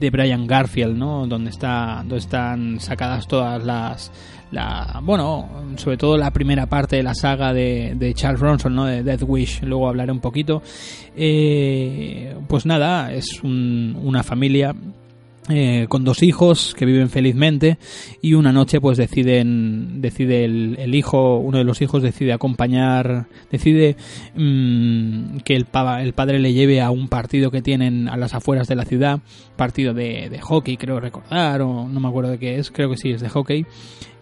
[0.00, 1.28] de Brian Garfield, ¿no?
[1.28, 4.10] Donde está donde están sacadas todas las
[4.50, 8.86] la bueno sobre todo la primera parte de la saga de, de Charles Bronson no
[8.86, 10.62] de Death Wish luego hablaré un poquito
[11.16, 14.74] eh, pues nada es un- una familia
[15.48, 17.76] eh, con dos hijos que viven felizmente
[18.20, 23.96] y una noche pues deciden decide el, hijo uno de los hijos decide acompañar decide
[24.36, 28.34] mm, que el, pa- el padre le lleve a un partido que tienen a las
[28.34, 29.18] afueras de la ciudad
[29.56, 32.96] partido de, de hockey creo recordar o no me acuerdo de qué es creo que
[32.96, 33.66] sí es de hockey.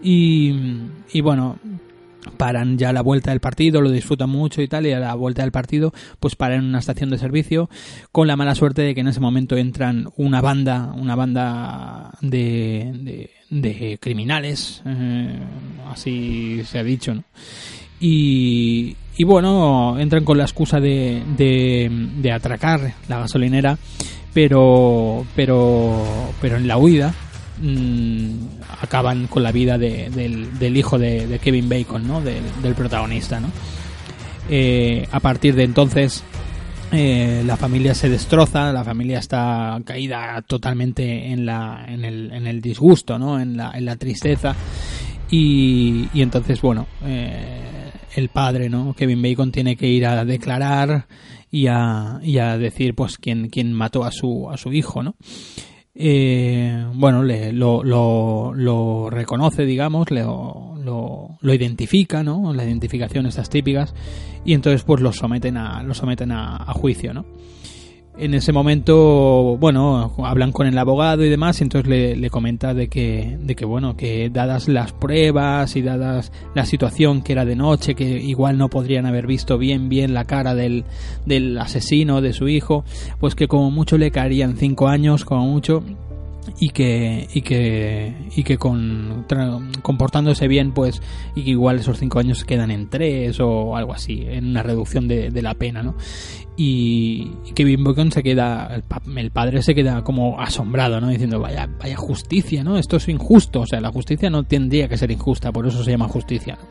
[0.03, 0.55] Y,
[1.13, 1.59] y bueno
[2.37, 5.15] paran ya a la vuelta del partido, lo disfrutan mucho y tal, y a la
[5.15, 7.69] vuelta del partido, pues paran en una estación de servicio,
[8.13, 12.91] con la mala suerte de que en ese momento entran una banda, una banda de,
[12.95, 15.39] de, de criminales, eh,
[15.91, 17.25] así se ha dicho, ¿no?
[18.03, 23.77] Y, y bueno, entran con la excusa de, de, de atracar la gasolinera,
[24.33, 26.03] pero, pero,
[26.41, 27.15] pero en la huida,
[27.61, 32.21] mm, acaban con la vida de- del, del hijo de, Kevin Bacon, ¿no?
[32.21, 33.49] Del, del protagonista, ¿no?
[34.49, 36.25] Eh, a partir de entonces
[36.93, 42.47] eh, la familia se destroza, la familia está caída totalmente en, la, en, el, en
[42.47, 43.39] el disgusto, ¿no?
[43.41, 44.57] En la, en la tristeza
[45.31, 47.61] y, y entonces, bueno, eh,
[48.17, 48.95] el padre, ¿no?
[48.95, 51.07] Kevin Bacon tiene que ir a declarar
[51.53, 55.15] y a, y a decir pues quién, quién mató a su, a su hijo, ¿no?
[55.95, 62.53] Eh, bueno, le, lo, lo, lo reconoce, digamos, lo, lo, lo identifica, ¿no?
[62.55, 63.95] La identificación estas típicas
[64.45, 67.25] y entonces pues lo someten a, lo someten a, a juicio, ¿no?
[68.21, 72.75] En ese momento, bueno, hablan con el abogado y demás, y entonces le, le, comenta
[72.75, 77.47] de que, de que, bueno, que dadas las pruebas y dadas la situación que era
[77.47, 80.85] de noche, que igual no podrían haber visto bien, bien la cara del,
[81.25, 82.85] del asesino de su hijo,
[83.19, 85.83] pues que como mucho le caerían cinco años, como mucho,
[86.59, 89.27] y que y que y que con
[89.83, 91.03] comportándose bien pues
[91.35, 95.09] y que igual esos cinco años quedan en tres o algo así en una reducción
[95.09, 95.95] de, de la pena no
[96.57, 98.85] y Kevin Bacon se queda el,
[99.17, 103.61] el, padre se queda como asombrado no diciendo vaya vaya justicia no esto es injusto
[103.61, 106.69] o sea la justicia no tendría que ser injusta por eso se llama justicia ¿no?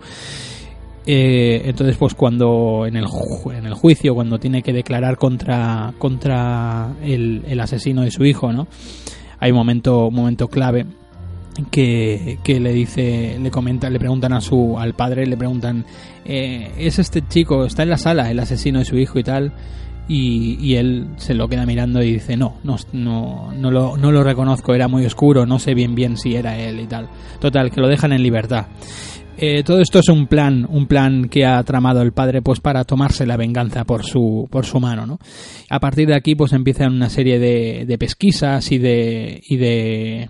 [1.11, 3.05] Eh, entonces, pues cuando en el,
[3.51, 8.67] en el juicio, cuando tiene que declarar contra, contra el asesino de su hijo, ¿no?
[9.39, 10.85] Hay un momento, momento clave
[11.71, 15.85] que, que, le dice, le comenta, le preguntan a su, al padre, le preguntan,
[16.25, 19.53] eh, es este chico, está en la sala, el asesino de su hijo y tal,
[20.07, 24.11] y, y él se lo queda mirando y dice, no, no, no, no, lo, no
[24.11, 27.09] lo reconozco, era muy oscuro, no sé bien bien si era él y tal.
[27.39, 28.67] Total, que lo dejan en libertad.
[29.41, 32.83] Eh, todo esto es un plan, un plan que ha tramado el padre pues para
[32.83, 35.17] tomarse la venganza por su, por su mano, ¿no?
[35.69, 40.29] A partir de aquí pues empiezan una serie de, de pesquisas y de, y de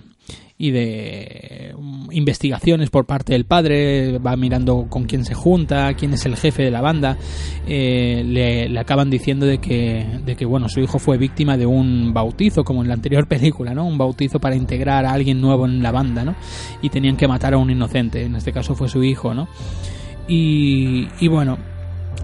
[0.62, 1.74] y de
[2.12, 6.64] investigaciones por parte del padre, va mirando con quién se junta, quién es el jefe
[6.64, 7.18] de la banda,
[7.66, 11.66] eh, le, le, acaban diciendo de que, de que bueno, su hijo fue víctima de
[11.66, 13.86] un bautizo, como en la anterior película, ¿no?
[13.86, 16.36] Un bautizo para integrar a alguien nuevo en la banda, ¿no?
[16.82, 19.48] Y tenían que matar a un inocente, en este caso fue su hijo, ¿no?
[20.28, 21.58] Y, y bueno,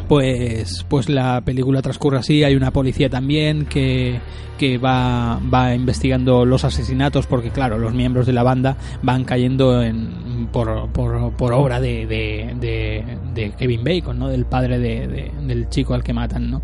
[0.07, 2.43] pues, pues la película transcurre así.
[2.43, 4.19] Hay una policía también que,
[4.57, 9.81] que va, va investigando los asesinatos porque, claro, los miembros de la banda van cayendo
[9.83, 13.03] en, por, por, obra de, de, de,
[13.33, 14.29] de, Kevin Bacon, ¿no?
[14.29, 16.61] Del padre de, del chico al que matan, ¿no?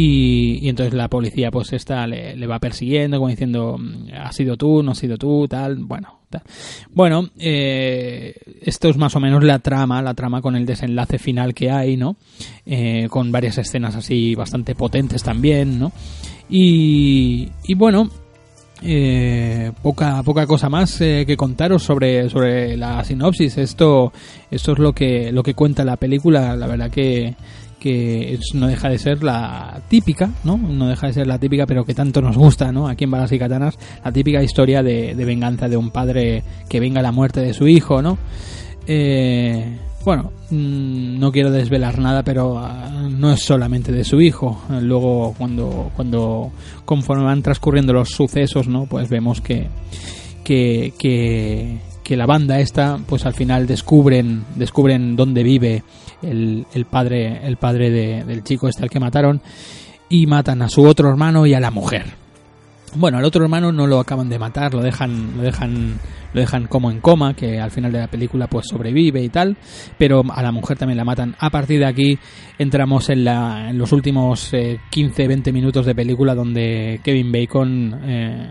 [0.00, 3.76] Y, y, entonces la policía pues esta le, va persiguiendo como diciendo
[4.14, 6.20] has sido tú no has sido tú tal bueno
[6.90, 8.32] bueno eh,
[8.62, 11.96] esto es más o menos la trama la trama con el desenlace final que hay
[11.96, 12.14] no
[12.64, 15.90] eh, con varias escenas así bastante potentes también no
[16.48, 18.08] y, y bueno
[18.80, 23.58] eh, poca poca cosa más eh, que contaros sobre sobre la sinopsis.
[23.58, 24.12] Esto
[24.50, 26.54] esto es lo que lo que cuenta la película.
[26.54, 27.34] La verdad que
[27.78, 30.56] que no deja de ser la típica, ¿no?
[30.58, 32.88] No deja de ser la típica, pero que tanto nos gusta, ¿no?
[32.88, 36.80] Aquí en Balas y Katanas, la típica historia de, de venganza de un padre que
[36.80, 38.18] venga la muerte de su hijo, ¿no?
[38.86, 44.62] Eh, bueno, mmm, no quiero desvelar nada, pero uh, no es solamente de su hijo.
[44.80, 46.50] Luego, cuando, cuando,
[46.84, 48.86] conforme van transcurriendo los sucesos, ¿no?
[48.86, 49.68] Pues vemos que,
[50.42, 55.82] que, que, que la banda esta, pues al final descubren, descubren dónde vive
[56.22, 59.40] el, el padre, el padre de, del chico este al que mataron,
[60.08, 62.06] y matan a su otro hermano y a la mujer.
[62.94, 65.98] Bueno, al otro hermano no lo acaban de matar, lo dejan, lo dejan,
[66.32, 69.58] lo dejan como en coma, que al final de la película pues sobrevive y tal,
[69.98, 71.36] pero a la mujer también la matan.
[71.38, 72.18] A partir de aquí
[72.58, 78.50] entramos en, la, en los últimos eh, 15-20 minutos de película donde Kevin Bacon eh,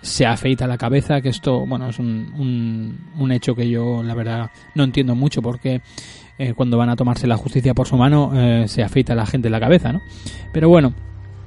[0.00, 4.14] se afeita la cabeza, que esto, bueno, es un, un, un hecho que yo la
[4.14, 5.82] verdad no entiendo mucho porque
[6.38, 9.26] eh, cuando van a tomarse la justicia por su mano eh, se afeita a la
[9.26, 10.00] gente la cabeza, ¿no?
[10.52, 10.94] Pero bueno,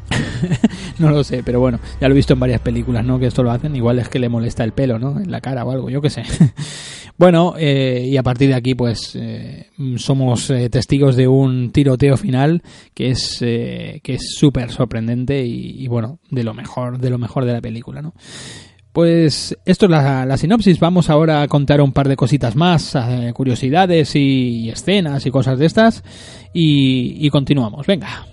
[0.99, 3.19] no lo sé, pero bueno, ya lo he visto en varias películas, ¿no?
[3.19, 5.19] Que esto lo hacen, igual es que le molesta el pelo, ¿no?
[5.19, 6.23] En la cara o algo, yo qué sé.
[7.17, 9.67] bueno, eh, y a partir de aquí, pues, eh,
[9.97, 12.63] somos testigos de un tiroteo final
[12.93, 17.45] que es que es súper sorprendente y, y, bueno, de lo mejor, de lo mejor
[17.45, 18.13] de la película, ¿no?
[18.91, 20.79] Pues esto es la, sinopsis.
[20.79, 25.31] Vamos ahora a contar un par de cositas más, eh, curiosidades y, y, escenas y
[25.31, 26.03] cosas de estas.
[26.53, 27.85] Y, y continuamos.
[27.85, 28.25] Venga.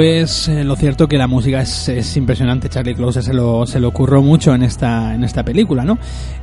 [0.00, 2.70] Pues eh, lo cierto que la música es, es impresionante.
[2.70, 5.98] Charlie Close se lo, se lo ocurrió mucho en esta, en esta película, ¿no?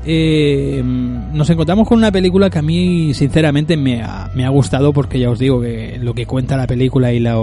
[0.06, 4.94] Eh, nos encontramos con una película que a mí, sinceramente, me ha, me ha gustado
[4.94, 7.36] porque ya os digo que lo que cuenta la película y la,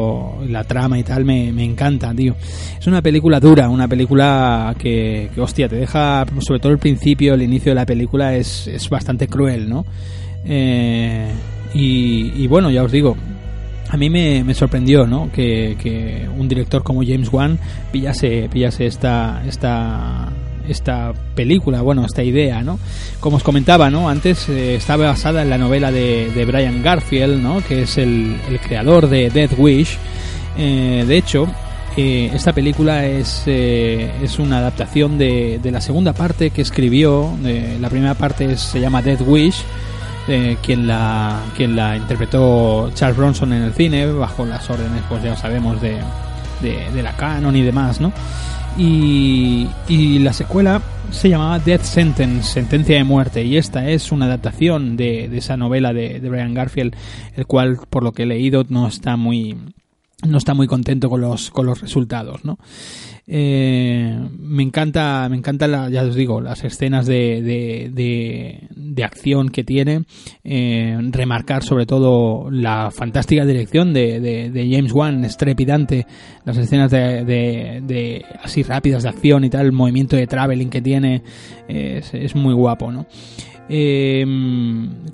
[0.48, 2.36] la trama y tal me, me encanta, tío.
[2.78, 7.34] Es una película dura, una película que, que, hostia, te deja, sobre todo el principio,
[7.34, 9.84] el inicio de la película es, es bastante cruel, ¿no?
[10.44, 11.28] Eh,
[11.74, 13.16] y bueno, ya os digo,
[13.94, 15.30] a mí me, me sorprendió ¿no?
[15.30, 17.60] que, un director como James Wan
[17.92, 20.32] pillase, pillase esta, esta,
[20.68, 22.80] esta película, bueno, esta idea, ¿no?
[23.20, 24.08] Como os comentaba, ¿no?
[24.08, 27.60] Antes eh, estaba basada en la novela de, de Brian Garfield, ¿no?
[27.60, 29.96] Que es el, creador de Death Wish.
[30.58, 31.46] Eh, de hecho,
[31.96, 37.32] eh, esta película es, eh, es una adaptación de, de, la segunda parte que escribió.
[37.80, 39.62] la primera parte se llama Death Wish
[40.28, 45.22] eh, quien la quien la interpretó Charles Bronson en el cine bajo las órdenes pues
[45.22, 45.98] ya sabemos de,
[46.62, 48.12] de, de la canon y demás no
[48.76, 50.82] y, y, la secuela
[51.12, 55.56] se llamaba Death Sentence, Sentencia de Muerte, y esta es una adaptación de, de esa
[55.56, 56.96] novela de, de, Brian Garfield,
[57.36, 59.56] el cual, por lo que he leído, no está muy
[60.26, 62.58] no está muy contento con los con los resultados, ¿no?
[63.26, 69.04] Eh, me encanta, me encanta la, ya os digo, las escenas de, de, de, de
[69.04, 70.04] acción que tiene,
[70.42, 76.06] eh, remarcar sobre todo la fantástica dirección de, de, James Wan, estrepidante,
[76.44, 81.22] las escenas de, así rápidas de acción y tal, el movimiento de traveling que tiene,
[81.66, 83.06] es, es muy guapo, ¿no?
[83.68, 84.24] Eh,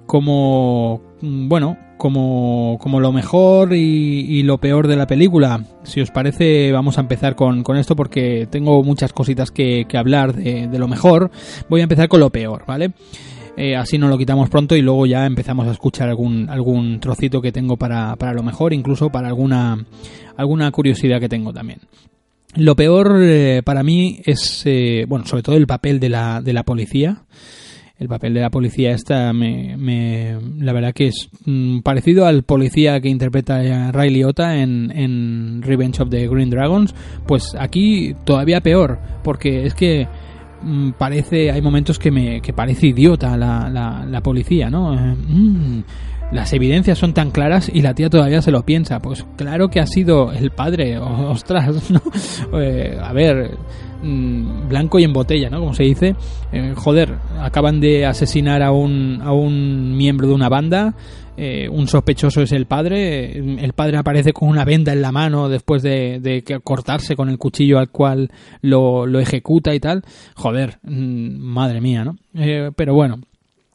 [0.06, 5.64] como, bueno, como, como lo mejor y, y, lo peor de la película.
[5.82, 9.98] Si os parece, vamos a empezar con, con esto porque tengo muchas cositas que, que
[9.98, 11.30] hablar de, de, lo mejor.
[11.68, 12.92] Voy a empezar con lo peor, ¿vale?
[13.56, 17.42] Eh, así nos lo quitamos pronto y luego ya empezamos a escuchar algún, algún trocito
[17.42, 19.84] que tengo para, para lo mejor, incluso para alguna,
[20.36, 21.80] alguna curiosidad que tengo también.
[22.54, 26.52] Lo peor eh, para mí es, eh, bueno, sobre todo el papel de la, de
[26.52, 27.22] la policía
[28.00, 32.44] el papel de la policía esta me, me la verdad que es mm, parecido al
[32.44, 36.94] policía que interpreta Ray Liotta en, en Revenge of the Green Dragons
[37.26, 40.08] pues aquí todavía peor porque es que
[40.62, 45.14] mm, parece hay momentos que me que parece idiota la, la, la policía no eh,
[45.14, 45.82] mm,
[46.32, 49.00] las evidencias son tan claras y la tía todavía se lo piensa.
[49.00, 52.00] Pues claro que ha sido el padre, ostras, ¿no?
[52.60, 53.56] Eh, a ver,
[54.02, 55.60] mmm, blanco y en botella, ¿no?
[55.60, 56.14] Como se dice.
[56.52, 60.94] Eh, joder, acaban de asesinar a un, a un miembro de una banda.
[61.36, 63.38] Eh, un sospechoso es el padre.
[63.38, 67.38] El padre aparece con una venda en la mano después de, de cortarse con el
[67.38, 68.30] cuchillo al cual
[68.60, 70.02] lo, lo ejecuta y tal.
[70.36, 72.16] Joder, mmm, madre mía, ¿no?
[72.76, 73.20] Pero bueno,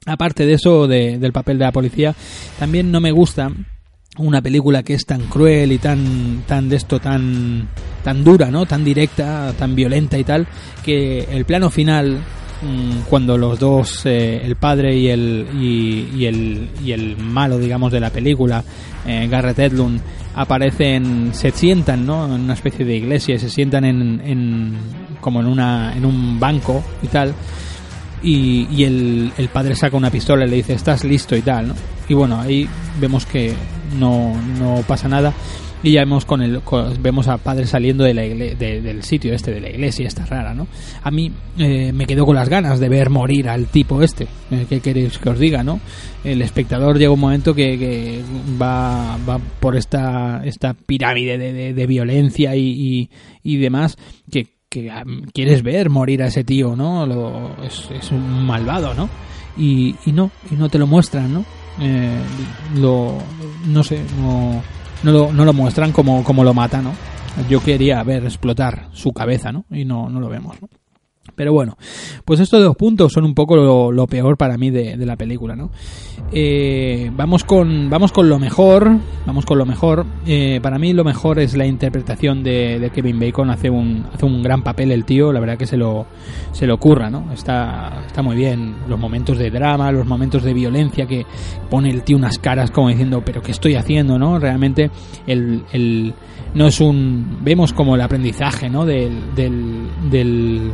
[0.05, 2.15] aparte de eso, de, del papel de la policía,
[2.59, 3.51] también no me gusta
[4.17, 7.67] una película que es tan cruel y tan tan de esto tan
[8.03, 10.47] tan dura no tan directa tan violenta y tal
[10.83, 12.19] que el plano final
[12.61, 17.57] mmm, cuando los dos eh, el padre y el y, y, el y el malo
[17.57, 18.63] digamos de la película
[19.05, 19.99] eh, Garrett Edlund
[20.35, 24.77] aparecen se sientan no en una especie de iglesia se sientan en, en
[25.19, 27.33] como en una en un banco y tal
[28.25, 31.75] y, el, el, padre saca una pistola y le dice estás listo y tal, ¿no?
[32.09, 32.67] Y bueno, ahí
[32.99, 33.53] vemos que
[33.97, 35.33] no, no pasa nada.
[35.83, 39.03] Y ya vemos con el con, vemos al padre saliendo de la igle, de, del
[39.03, 40.67] sitio este de la iglesia esta rara no
[41.03, 44.27] a mí eh, me quedo con las ganas de ver morir al tipo este.
[44.49, 45.79] Eh, qué queréis que os diga no
[46.23, 48.23] el espectador llega un momento que, que
[48.59, 53.09] va, va por esta esta pirámide de, de, de violencia y, y,
[53.43, 53.95] y demás
[54.31, 54.91] que que
[55.33, 57.05] quieres ver morir a ese tío, ¿no?
[57.05, 59.09] Lo, es, un malvado, ¿no?
[59.57, 61.45] Y, no, y no te lo muestran, ¿no?
[61.79, 62.19] Eh,
[62.75, 63.17] lo,
[63.67, 64.61] no sé, no,
[65.03, 66.91] no, lo, muestran como, como lo mata, ¿no?
[67.49, 69.65] Yo quería ver explotar su cabeza, ¿no?
[69.71, 70.67] Y no, no lo vemos, ¿no?
[71.33, 71.77] Pero bueno,
[72.23, 73.55] pues estos dos puntos son un poco
[73.91, 75.71] lo, peor para mí de, de la película, ¿no?
[76.31, 80.05] Eh, vamos con vamos con lo mejor, vamos con lo mejor.
[80.25, 83.49] Eh, para mí lo mejor es la interpretación de, Kevin Bacon.
[83.49, 85.33] Hace un hace un gran papel el tío.
[85.33, 86.05] La verdad que se lo
[86.51, 87.31] se lo ocurra, ¿no?
[87.33, 88.75] Está está muy bien.
[88.87, 91.25] Los momentos de drama, los momentos de violencia que
[91.69, 94.39] pone el tío unas caras como diciendo, pero qué estoy haciendo, ¿no?
[94.39, 94.89] Realmente
[95.27, 96.13] el, el
[96.53, 98.85] no es un vemos como el aprendizaje, ¿no?
[98.85, 100.71] del, del, del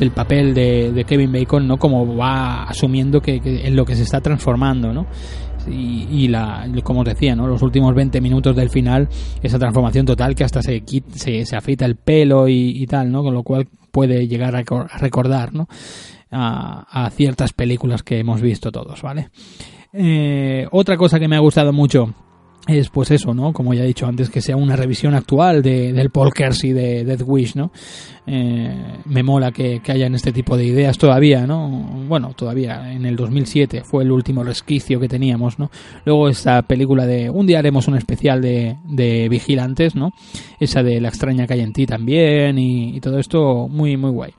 [0.00, 1.78] del papel de, Kevin Bacon, ¿no?
[1.78, 5.06] Como va asumiendo que, en lo que se está transformando, ¿no?
[5.68, 7.46] Y, y, la, como os decía, ¿no?
[7.46, 9.08] Los últimos 20 minutos del final,
[9.42, 10.82] esa transformación total que hasta se,
[11.14, 13.22] se, se afeita el pelo y, y, tal, ¿no?
[13.22, 14.62] Con lo cual puede llegar a
[14.98, 15.68] recordar, ¿no?
[16.30, 19.28] A, a ciertas películas que hemos visto todos, ¿vale?
[19.92, 22.14] Eh, otra cosa que me ha gustado mucho
[22.78, 23.52] es pues eso, ¿no?
[23.52, 27.04] Como ya he dicho antes, que sea una revisión actual de, del Paul Kersey de
[27.04, 27.70] Death Wish, ¿no?
[28.26, 31.68] Eh, me mola que, que hayan este tipo de ideas todavía, ¿no?
[32.08, 35.70] Bueno, todavía en el 2007 fue el último resquicio que teníamos, ¿no?
[36.04, 37.30] Luego esta película de...
[37.30, 40.12] Un día haremos un especial de, de Vigilantes, ¿no?
[40.58, 44.32] Esa de La extraña calle en ti también y, y todo esto muy, muy guay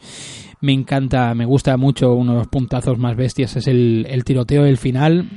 [0.61, 4.63] me encanta, me gusta mucho, uno de los puntazos más bestias es el, el tiroteo
[4.63, 5.27] del final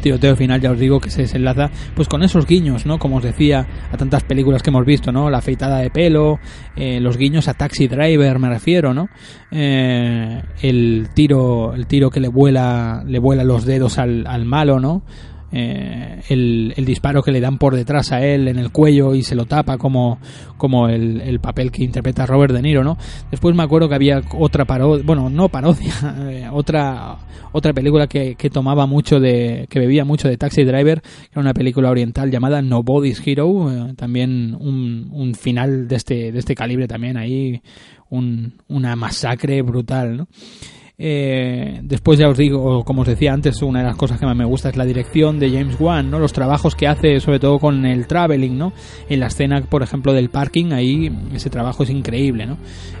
[0.00, 2.98] tiroteo final, ya os digo, que se desenlaza pues con esos guiños, ¿no?
[2.98, 5.30] Como os decía, a tantas películas que hemos visto, ¿no?
[5.30, 6.38] La afeitada de pelo,
[6.76, 9.08] eh, los guiños a Taxi Driver, me refiero, ¿no?
[9.50, 14.78] Eh, el tiro, el tiro que le vuela, le vuela los dedos al, al malo,
[14.78, 15.02] ¿no?
[15.56, 19.36] Eh, el, disparo que le dan por detrás a él en el cuello y se
[19.36, 20.18] lo tapa como,
[20.56, 22.98] como el, el, papel que interpreta Robert De Niro, ¿no?
[23.30, 25.92] Después me acuerdo que había otra parodia, bueno, no parodia,
[26.28, 27.18] eh, otra,
[27.52, 31.40] otra película que, que, tomaba mucho de, que bebía mucho de Taxi Driver, que era
[31.40, 36.56] una película oriental llamada Nobody's Hero, eh, también un, un, final de este, de este
[36.56, 37.62] calibre también ahí,
[38.10, 40.28] un, una masacre brutal, ¿no?
[40.96, 44.36] Eh, después ya os digo, como os decía antes, una de las cosas que más
[44.36, 46.20] me gusta es la dirección de James Wan, ¿no?
[46.20, 48.72] Los trabajos que hace, sobre todo con el traveling, ¿no?
[49.08, 52.58] En la escena, por ejemplo, del parking, ahí ese trabajo es increíble, ¿no?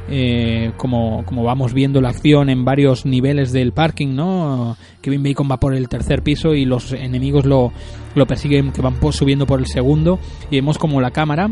[0.08, 4.76] Eh, como, como vamos viendo la acción en varios niveles del parking, ¿no?
[5.00, 7.72] Kevin Bacon va por el tercer piso y los enemigos lo,
[8.16, 10.18] lo persiguen, que van subiendo por el segundo
[10.50, 11.48] y vemos como la cámara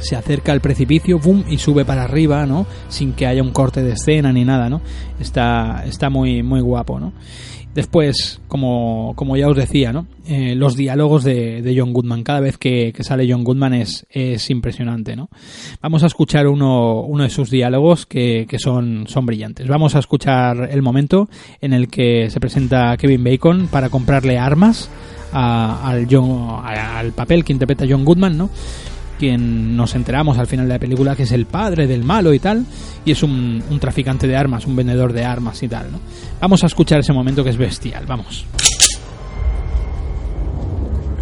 [0.00, 2.66] se acerca al precipicio, boom, y sube para arriba, ¿no?
[2.88, 4.80] Sin que haya un corte de escena ni nada, ¿no?
[5.20, 7.12] Está, está muy, muy guapo, ¿no?
[7.74, 10.06] Después, como, como ya os decía, ¿no?
[10.28, 12.22] Eh, los diálogos de, de, John Goodman.
[12.22, 15.28] Cada vez que, que, sale John Goodman es, es impresionante, ¿no?
[15.82, 19.66] Vamos a escuchar uno, uno de sus diálogos que, que son, son brillantes.
[19.66, 21.28] Vamos a escuchar el momento
[21.60, 24.88] en el que se presenta Kevin Bacon para comprarle armas
[25.32, 28.50] a, al, John, al papel que interpreta John Goodman, ¿no?
[29.18, 32.38] Quien nos enteramos al final de la película que es el padre del malo y
[32.38, 32.64] tal,
[33.04, 36.00] y es un, un traficante de armas, un vendedor de armas y tal, ¿no?
[36.40, 38.46] Vamos a escuchar ese momento que es bestial, vamos.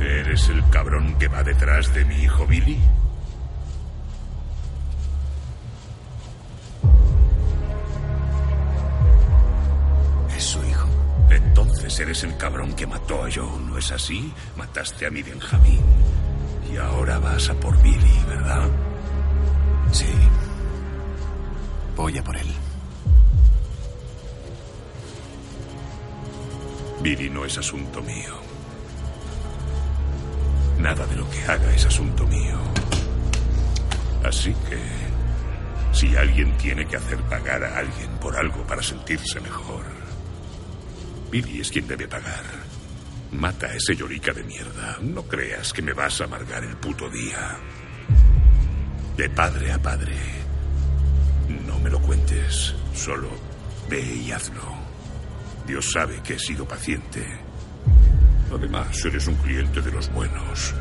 [0.00, 2.78] ¿Eres el cabrón que va detrás de mi hijo Billy?
[10.36, 10.88] ¿Es su hijo?
[11.30, 14.32] Entonces eres el cabrón que mató a Joe, ¿no es así?
[14.56, 15.80] Mataste a mi Benjamín.
[16.72, 18.68] Y ahora vas a por Billy, ¿verdad?
[19.92, 20.06] Sí.
[21.94, 22.46] Voy a por él.
[27.02, 28.40] Billy no es asunto mío.
[30.78, 32.58] Nada de lo que haga es asunto mío.
[34.24, 34.78] Así que,
[35.92, 39.84] si alguien tiene que hacer pagar a alguien por algo para sentirse mejor,
[41.30, 42.61] Billy es quien debe pagar.
[43.32, 44.98] Mata a ese llorica de mierda.
[45.00, 47.56] No creas que me vas a amargar el puto día.
[49.16, 50.16] De padre a padre.
[51.66, 52.74] No me lo cuentes.
[52.94, 53.28] Solo
[53.88, 54.76] ve y hazlo.
[55.66, 57.24] Dios sabe que he sido paciente.
[58.52, 60.74] Además, eres un cliente de los buenos.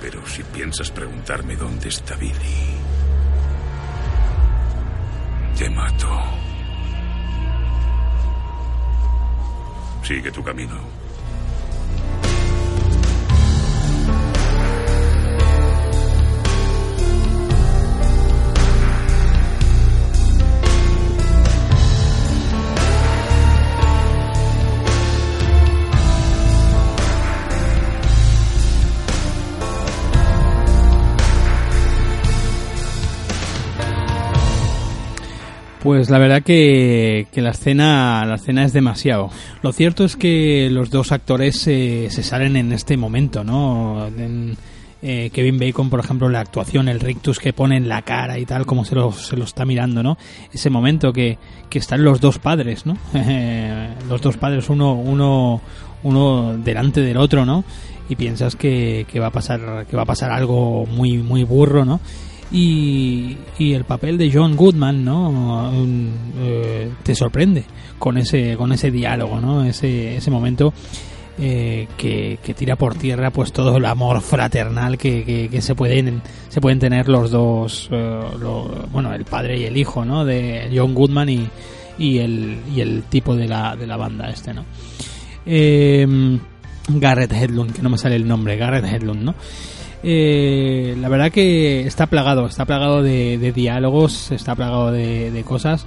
[0.00, 2.76] Pero si piensas preguntarme dónde está Billy,
[5.58, 6.45] te mato.
[10.06, 10.95] Sigue tu camino.
[35.86, 39.30] Pues la verdad que, que, la escena la escena es demasiado.
[39.62, 44.08] Lo cierto es que los dos actores se, se salen en este momento, ¿no?
[45.00, 48.44] Eh, Kevin Bacon, por ejemplo, la actuación, el rictus que pone en la cara y
[48.44, 50.18] tal, como se lo, se lo está mirando, ¿no?
[50.52, 51.38] Ese momento que,
[51.70, 52.98] que están los dos padres, ¿no?
[54.08, 55.60] los dos padres, uno, uno,
[56.02, 57.62] uno delante del otro, ¿no?
[58.08, 61.84] Y piensas que, que va a pasar, que va a pasar algo muy, muy burro,
[61.84, 62.00] ¿no?
[62.52, 65.72] Y, y, el papel de John Goodman no
[66.38, 67.64] eh, te sorprende
[67.98, 70.72] con ese con ese diálogo no ese ese momento
[71.38, 76.22] eh, que, que, tira por tierra pues todo el amor fraternal que, que, se pueden
[76.48, 80.70] se pueden tener los dos eh, lo, bueno el padre y el hijo no de
[80.74, 81.46] John Goodman y,
[81.98, 84.64] y el y el tipo de la, de la banda este no
[85.44, 86.38] eh,
[86.88, 89.34] Garrett Hedlund que no me sale el nombre Garrett Hedlund no
[90.08, 95.84] eh, la verdad que está plagado, está plagado de, diálogos, está plagado de, cosas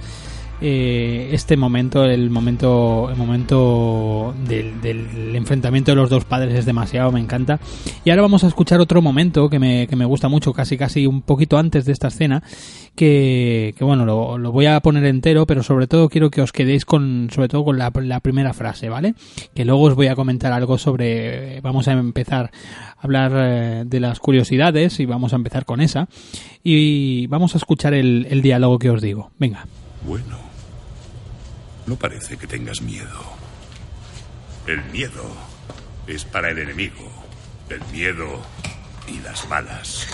[0.60, 6.66] eh, este momento, el momento, el momento del, del, enfrentamiento de los dos padres es
[6.66, 7.58] demasiado, me encanta.
[8.04, 11.06] Y ahora vamos a escuchar otro momento que me, que me gusta mucho, casi casi
[11.06, 12.42] un poquito antes de esta escena,
[12.94, 16.52] que, que bueno, lo, lo, voy a poner entero, pero sobre todo quiero que os
[16.52, 19.14] quedéis con, sobre todo con la, la primera frase, ¿vale?
[19.54, 22.50] Que luego os voy a comentar algo sobre, vamos a empezar
[22.98, 26.08] a hablar eh, de las curiosidades y vamos a empezar con esa
[26.62, 29.30] y vamos a escuchar el, el diálogo que os digo.
[29.38, 29.66] Venga.
[30.06, 30.49] Bueno.
[31.90, 33.20] No parece que tengas miedo.
[34.64, 35.24] El miedo
[36.06, 37.10] es para el enemigo.
[37.68, 38.40] El miedo
[39.08, 40.06] y las balas.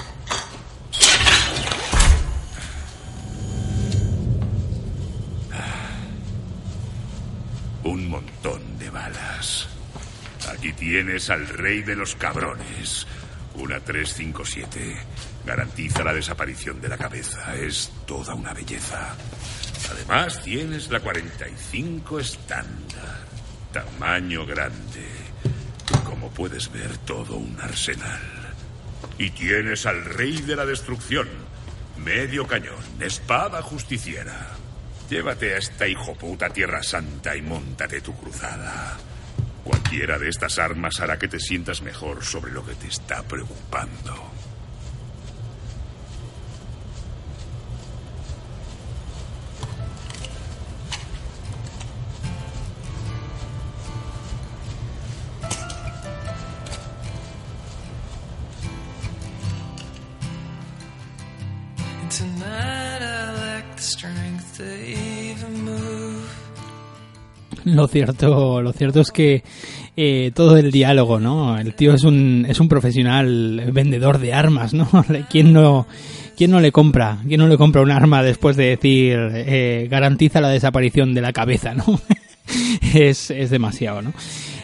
[7.84, 9.68] Un montón de balas.
[10.50, 13.06] Aquí tienes al rey de los cabrones.
[13.54, 14.96] Una 357.
[15.44, 17.54] Garantiza la desaparición de la cabeza.
[17.54, 19.14] Es toda una belleza.
[19.90, 23.26] Además, tienes la 45 estándar.
[23.72, 25.06] Tamaño grande.
[26.04, 28.20] Como puedes ver, todo un arsenal.
[29.18, 31.28] Y tienes al rey de la destrucción.
[31.96, 34.50] Medio cañón, espada justiciera.
[35.08, 38.96] Llévate a esta hijoputa Tierra Santa y montate tu cruzada.
[39.62, 44.35] Cualquiera de estas armas hará que te sientas mejor sobre lo que te está preocupando.
[67.76, 69.42] Lo cierto, lo cierto es que
[69.96, 71.58] eh, todo el diálogo, ¿no?
[71.58, 74.88] El tío es un, es un profesional vendedor de armas, ¿no?
[75.30, 75.86] ¿Quién no,
[76.36, 77.18] quién no le compra?
[77.26, 81.32] ¿Quién no le compra un arma después de decir eh, garantiza la desaparición de la
[81.32, 82.00] cabeza, ¿no?
[82.94, 84.12] es, es demasiado, ¿no?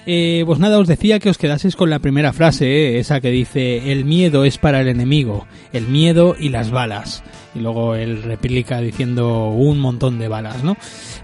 [0.05, 3.31] Eh, pues nada, os decía que os quedaseis con la primera frase, eh, esa que
[3.31, 7.23] dice el miedo es para el enemigo, el miedo y las balas.
[7.55, 10.77] Y luego él replica diciendo un montón de balas, ¿no?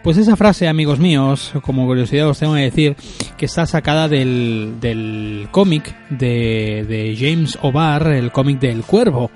[0.03, 2.97] Pues esa frase, amigos míos, como curiosidad os tengo que decir
[3.37, 9.31] que está sacada del, del cómic de, de James O'Barr, el cómic del cuervo.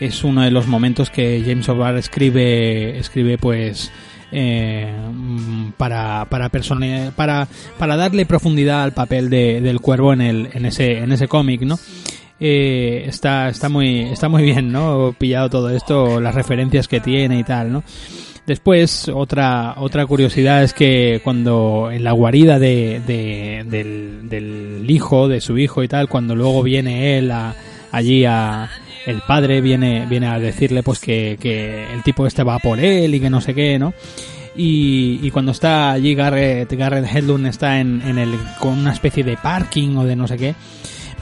[0.00, 3.90] Es uno de los momentos que James O'Barr escribe, escribe pues
[4.30, 4.92] eh,
[5.76, 7.48] para para, para
[7.78, 11.62] para darle profundidad al papel de, del cuervo en el en ese en ese cómic
[11.62, 11.78] no
[12.40, 17.38] eh, está está muy está muy bien no pillado todo esto las referencias que tiene
[17.38, 17.82] y tal no
[18.48, 25.28] Después, otra, otra curiosidad es que cuando en la guarida de, de, del, del, hijo,
[25.28, 27.54] de su hijo y tal, cuando luego viene él a,
[27.92, 28.70] allí a,
[29.04, 33.14] el padre viene, viene a decirle pues que, que el tipo este va por él
[33.14, 33.92] y que no sé qué, ¿no?
[34.56, 39.24] Y, y, cuando está allí Garrett, Garrett Hedlund está en, en el, con una especie
[39.24, 40.54] de parking o de no sé qué,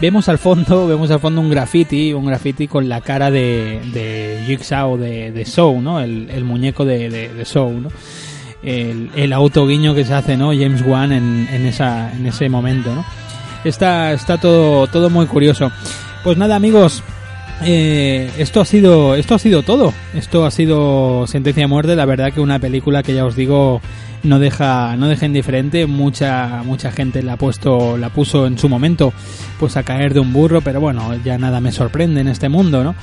[0.01, 4.43] vemos al fondo, vemos al fondo un graffiti, un graffiti con la cara de, de
[4.47, 6.01] Jigsaw de, de Soul, ¿no?
[6.01, 7.89] El, el muñeco de, de, de Soul, ¿no?
[8.63, 10.49] El, el autoguiño que se hace, ¿no?
[10.49, 13.05] James Wan en, en, esa, en ese momento, ¿no?
[13.65, 15.71] Está, está todo, todo muy curioso.
[16.25, 17.03] Pues nada, amigos,
[17.63, 19.93] eh, esto ha sido esto ha sido todo.
[20.15, 21.97] Esto ha sido sentencia de muerte.
[21.97, 23.81] La verdad que una película que ya os digo
[24.23, 25.87] no deja no deja indiferente.
[25.87, 29.13] Mucha mucha gente la ha puesto la puso en su momento
[29.59, 32.85] pues a caer de un burro pero bueno ya nada me sorprende en este mundo
[32.85, 32.95] no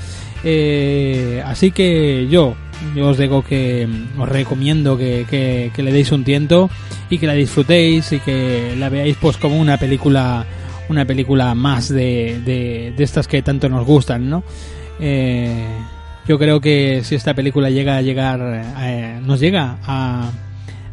[0.44, 2.56] eh, así que yo
[2.96, 6.70] yo os digo que os recomiendo que, que, que le deis un tiento
[7.10, 10.46] y que la disfrutéis y que la veáis pues como una película
[10.90, 14.44] una película más de, de, de estas que tanto nos gustan, ¿no?
[15.00, 15.68] Eh,
[16.28, 18.40] yo creo que si esta película llega a llegar,
[18.80, 20.32] eh, nos llega a,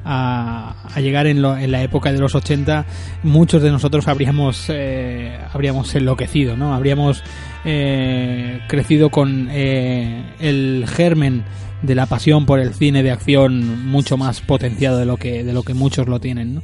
[0.04, 2.86] a, llegar en, lo, en, la época de los 80,
[3.22, 6.74] muchos de nosotros habríamos, eh, habríamos enloquecido, ¿no?
[6.74, 7.22] Habríamos
[7.64, 11.44] eh, crecido con eh, el germen
[11.82, 15.52] de la pasión por el cine de acción mucho más potenciado de lo que, de
[15.52, 16.62] lo que muchos lo tienen, ¿no?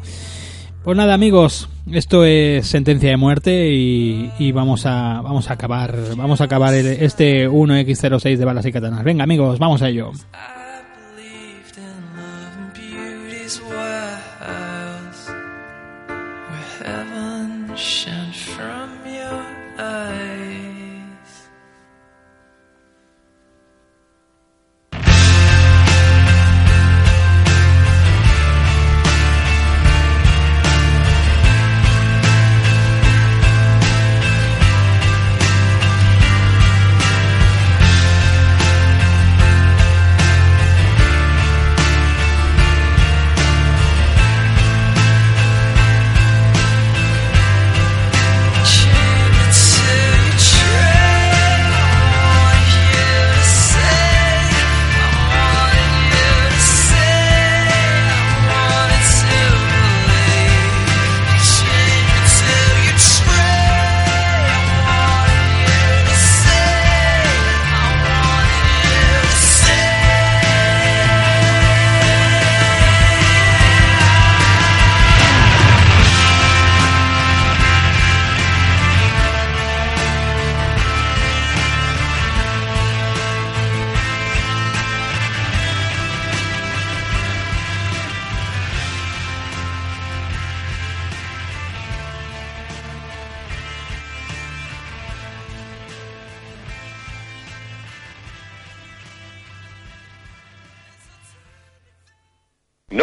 [0.86, 6.40] Pues nada, amigos, esto es sentencia de muerte y, vamos a vamos a acabar vamos
[6.40, 9.02] a acabar este 1x06 de balas y katanas.
[9.02, 10.12] Venga, amigos, vamos a ello.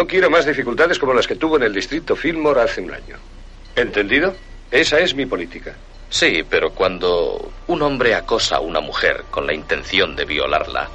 [0.04, 3.16] No quiero más dificultades como las que tuvo en el distrito Fillmore hace un año.
[3.74, 4.36] ¿Entendido?
[4.70, 5.76] Esa es mi política.
[6.10, 10.90] Sí, pero cuando un hombre acosa a una mujer con la intención de violarla,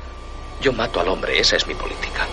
[0.61, 1.41] yo mato al hombre.
[1.41, 2.29] Esa es mi política.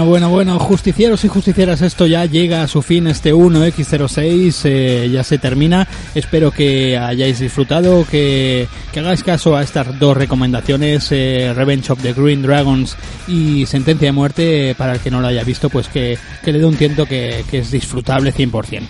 [0.00, 5.10] Bueno, bueno, bueno, justicieros y justicieras, esto ya llega a su fin, este 1X06 eh,
[5.12, 8.66] ya se termina, espero que hayáis disfrutado, que,
[8.96, 12.96] hagáis caso a estas dos recomendaciones, eh, Revenge of the Green Dragons
[13.28, 16.60] y Sentencia de Muerte, para el que no lo haya visto, pues que, que le
[16.60, 18.80] dé un tiento que, que es disfrutable 100%.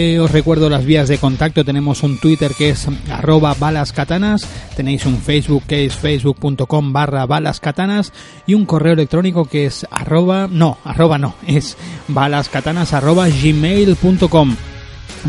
[0.00, 4.46] Eh, os recuerdo las vías de contacto, tenemos un Twitter que es arroba balascatanas,
[4.76, 8.12] tenéis un Facebook que es facebook.com barra balascatanas.
[8.46, 11.76] Y un correo electrónico que es arroba, no, arroba no, es
[12.06, 14.54] balascatanas arroba gmail.com.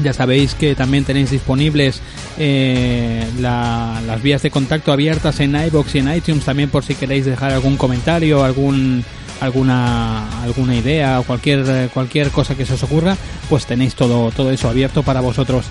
[0.04, 2.00] Ya sabéis que también tenéis disponibles
[2.38, 6.46] eh, la- las vías de contacto abiertas en iBox y en iTunes.
[6.46, 9.04] También por si queréis dejar algún comentario, algún
[9.42, 13.18] alguna alguna idea o cualquier eh, cualquier cosa que se os ocurra,
[13.50, 15.66] pues tenéis todo todo eso abierto para vosotros.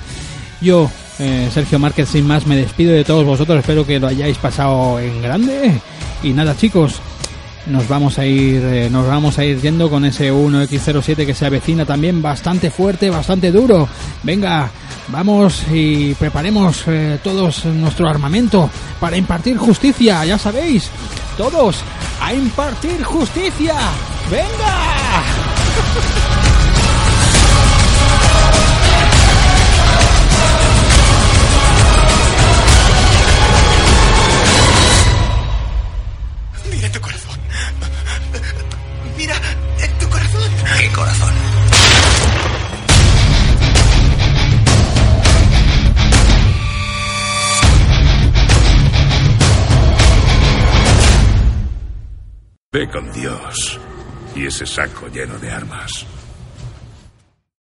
[0.60, 0.90] Yo,
[1.20, 3.60] eh, Sergio Márquez, sin más, me despido de todos vosotros.
[3.60, 5.80] Espero que lo hayáis pasado en grande.
[6.22, 7.00] Y nada, chicos,
[7.66, 11.46] nos vamos a ir, eh, nos vamos a ir yendo con ese 1X07 que se
[11.46, 13.88] avecina también bastante fuerte, bastante duro.
[14.24, 14.70] Venga,
[15.08, 18.70] vamos y preparemos eh, todos nuestro armamento
[19.00, 20.90] para impartir justicia, ya sabéis,
[21.36, 21.82] todos
[22.20, 23.74] a impartir justicia.
[24.30, 25.22] Venga.
[52.70, 53.80] Ve con Dios
[54.36, 56.06] y ese saco lleno de armas.